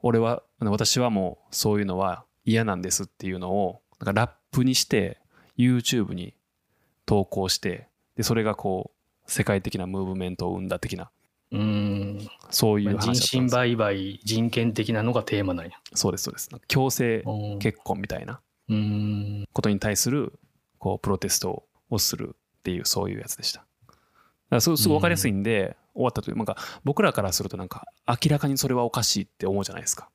[0.00, 5.18] 俺は私はもうそういうのは嫌なんですっていうのをなんかラップにして
[5.56, 6.34] YouTube に
[7.06, 8.90] 投稿してでそれがこ
[9.26, 11.10] う世界的なムーブメントを生んだ的な
[11.52, 12.28] うん。
[12.50, 15.72] そういう話だったんですよ身売買、人権的なのがテーマなんや。
[15.94, 19.44] そうですそうです強制うん結婚みたいなうん。
[19.52, 20.32] ことに対する
[20.78, 23.64] こうプロテストをするっていうそういうやつでした
[24.50, 30.08] らすすごい分かりやすいんで、終わったというなんか僕らからするとなんか明らかにそれはおかしいって思うじゃないですか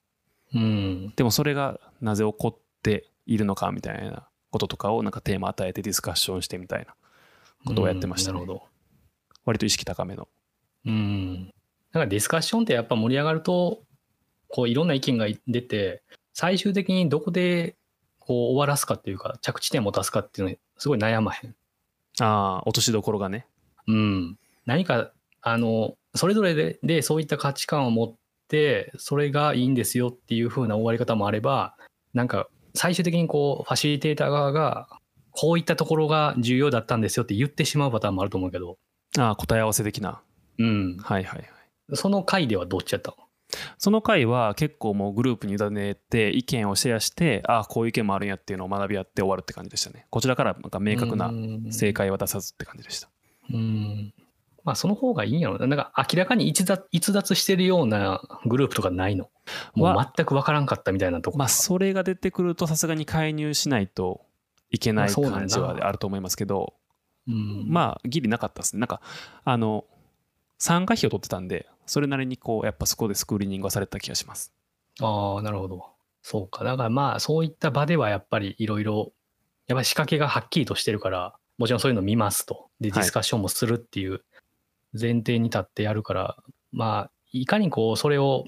[0.53, 1.13] うん。
[1.15, 6.95] でもそれがなぜ起こっているのかみたいなこととかをなんかテーマ与えてディスカッションしてみたいな
[7.66, 8.68] ことをやってましたね、うんなるほど。
[9.45, 10.28] 割と意識高めの
[10.86, 11.47] うん。
[11.47, 11.52] だ
[11.93, 13.84] からディスカッションってやっぱ盛り上がると、
[14.47, 17.76] こういろんな意見が出て、最終的にどこで
[18.20, 21.56] こう終わらすかっていうか、着地点を持たすかっていうのにすごい悩まへん。
[22.22, 23.45] ああ落としどころがね
[23.88, 24.38] うん。
[24.66, 28.14] 何か、あの、それぞれででそういった価値観を持っ
[28.47, 31.76] て、それがいいんですよっていう風な終わり方もあれば、
[32.14, 32.47] なんか
[32.82, 34.88] 最終的にこう、ファシリテーター側が、
[35.32, 38.77] こういったところが重要だったんですよって言ってしまうパターンもあると思うけど、
[39.17, 40.21] ああ答え合わせ的な。
[40.57, 40.97] うん。
[40.97, 41.95] はいはいはい。
[41.95, 43.11] その回ではどっちやった？
[43.11, 43.17] の
[43.77, 50.05] その回は結構もうグループに委ねて意見をシェアしてああこういう意見もあるんやっていうのを学び合って終わるって感じでしたね。
[50.09, 51.34] こちらからなんか明確な
[51.71, 53.09] 正解は出さずって感じでした。
[53.51, 54.13] うん。
[54.64, 55.68] まあその方がいいんやろな。
[55.68, 59.30] なんか明らかに逸脱逸脱してるようなグループとかないの？
[59.76, 61.38] もうは全く分からんかったみたいなとこ。
[61.38, 64.22] まあそれが出てくるとさすがに介入しないと
[64.72, 66.74] いけない感じはあると思いますけど
[67.28, 69.01] うん、まあギリなかったですねなんか
[69.43, 69.86] あの
[70.57, 74.51] 参加費を取ってたんでそれなりにこうやっぱそこでスクリーニングはされた気がします
[75.01, 75.86] ああ、なるほど。
[76.22, 76.64] そうか。
[76.64, 79.14] だからまあそういった場ではやっぱりいろいろ、
[79.68, 82.70] やっぱり仕掛けがはっきりとしてるから、もちろんそういうの見ますと。
[82.80, 84.22] で、はいディスカッションもするっていう
[84.93, 86.37] 前提に立ってやるから、
[86.71, 88.45] まあ、いかにこう、それを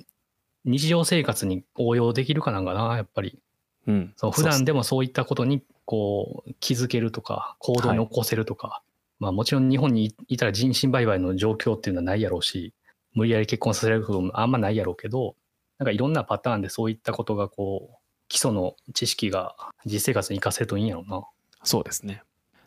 [0.66, 3.40] 日常生活に応用できるかなんかな、やっぱり。
[3.88, 8.84] うんそう普段でもそういったことにこう気づけるとか行動に起こせるとか、
[9.20, 12.74] まあもちろん日本にいいたら人身売買の状況っていうのはないやろうし
[13.14, 15.36] 無理やり結婚させられることもあんまないやろうけど
[15.78, 21.24] なんかいろんなパターンでそういったことがこう基礎の知識が実生活に活かせるといいんやろうな。
[21.64, 22.24] そうですね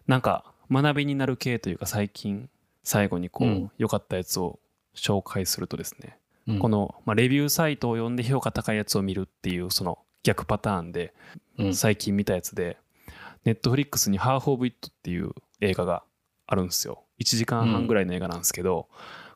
[0.07, 2.49] なんか学びになる系というか最近
[2.85, 3.71] 最後にこううん。
[3.79, 4.61] 良、かったやつを
[4.95, 6.59] 紹介するとですねうん。
[6.61, 11.13] この、まあ、レビューサイトを読んで評価高いやつを見るっていうその逆パターンで
[11.59, 11.75] うん。
[11.75, 12.77] 最近見たやつで、
[13.45, 16.03] ネットフリックスに「ハーフ・オブ・イット」っていう映画が
[16.47, 17.03] あるんですよ。
[17.21, 18.89] 1時間半ぐらいの映画なんですけど、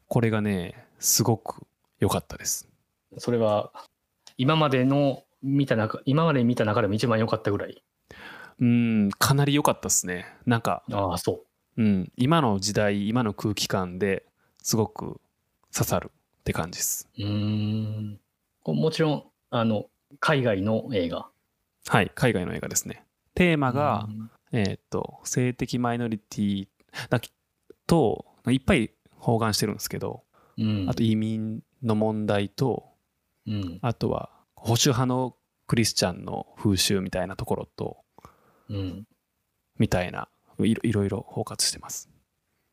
[0.09, 1.67] これがねすごく
[2.01, 2.69] 良かったです。
[3.19, 3.71] それは
[4.37, 7.83] 今までの見た中今まで見た中でも一番良かったぐらい？
[8.61, 10.27] うんかなり良かったですね。
[10.47, 11.45] なんか、ああそ
[11.79, 11.83] う。
[11.83, 14.25] うん、今の時代今の空気感で
[14.63, 15.21] すごく
[15.73, 17.09] 刺さるって感じです。
[17.19, 18.21] うーん。
[18.67, 19.87] もちろんあの
[20.21, 21.29] 海外の映画。
[21.87, 23.05] はい海外の映画ですね。
[23.35, 24.31] テーマが、うん。
[24.53, 26.69] えーっと性的マイノリティ
[27.09, 27.21] だ
[27.87, 30.23] といっぱい包含してるんですけど、
[30.59, 30.87] うん。
[30.89, 32.85] あと移民の問題と
[33.47, 33.79] うん。
[33.81, 35.35] あとは保守派の
[35.67, 37.99] クリスチャンの風習みたいなところと
[38.71, 39.07] うん、
[39.79, 40.29] みたいな
[40.67, 42.09] いろいろいろ包括してます。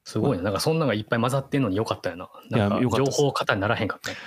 [0.04, 0.44] すごいね。
[0.44, 2.30] なんかそんなのがいっぱい混ざってんのによかったよな。
[2.50, 4.12] なんか情報過多にならへんかった。
[4.12, 4.18] ね。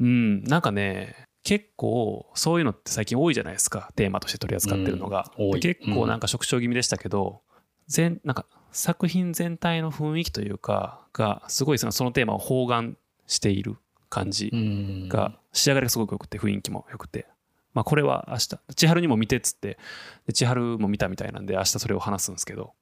[0.00, 0.44] うん。
[0.44, 3.90] なんかね結構そういうのって最近多いじゃないですか。
[3.94, 7.42] テーマとして取り扱ってるのが、うん結構なんか縮小気味でしたけど、
[7.86, 12.96] 全なんか作品全体の雰囲気というかがすごいそのそのテーマを包含
[13.26, 13.76] している
[14.08, 15.08] 感じうん。
[15.08, 17.26] が仕上がりがすごく良くて雰囲気も良くて、
[17.74, 18.58] まあ、これは明日。
[18.74, 19.78] 千春にも見てっつって。
[20.26, 22.72] で千春も見たみたいなんで明日それを話すんですけど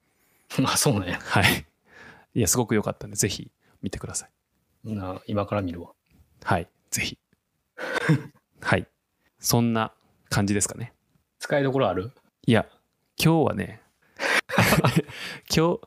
[0.60, 1.18] まあそうね。
[1.22, 1.66] はい。
[2.34, 3.50] いやすごく良かったんでぜひ
[3.82, 4.94] 見てください。
[4.94, 5.92] な今から見るわ。
[6.42, 6.68] はい。
[6.90, 7.18] ぜひ。
[8.60, 8.86] はい。
[9.38, 9.92] そんな
[10.30, 10.92] 感じですかね。
[11.38, 12.12] 使いどころある？
[12.46, 12.66] いや
[13.22, 13.80] 今日はね
[15.54, 15.80] 今日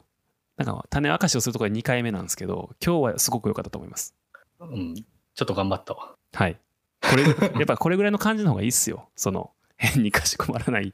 [0.57, 4.15] なんか種明かしをするところは2回目なんですけど今日はすごく良かったと思います。
[4.59, 4.95] うん。
[4.95, 6.15] ちょっと頑張ったわ。
[6.33, 6.59] はい。
[7.01, 7.29] これや
[7.63, 9.09] っぱこれぐらいの感じの方がいいっすよ。
[9.15, 10.91] その変にかしこまらない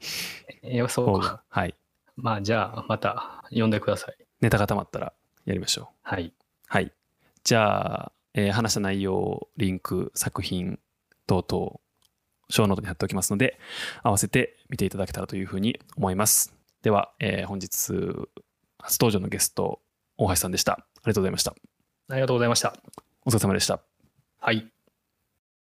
[0.88, 1.42] そうか。
[1.48, 1.74] はい。
[2.16, 4.16] まあじゃあまた呼んでください。
[4.40, 5.12] ネタが溜まったら
[5.44, 6.32] やりましょうはい。
[6.66, 6.92] はい
[7.44, 10.78] じゃあ、えー話した内容リンク作品
[11.26, 11.80] 等々
[12.50, 13.58] ショーノートに貼っておきますので
[14.02, 17.68] 合わせて見ていただけたらというふうに思いますでは、えー本日
[18.78, 19.80] 初登場のゲスト
[20.18, 20.76] 大橋さんでしたあ
[21.06, 21.54] りがとうございました
[22.08, 22.74] ありがとうございました。
[23.24, 23.80] お疲れ様でした
[24.40, 24.73] はい。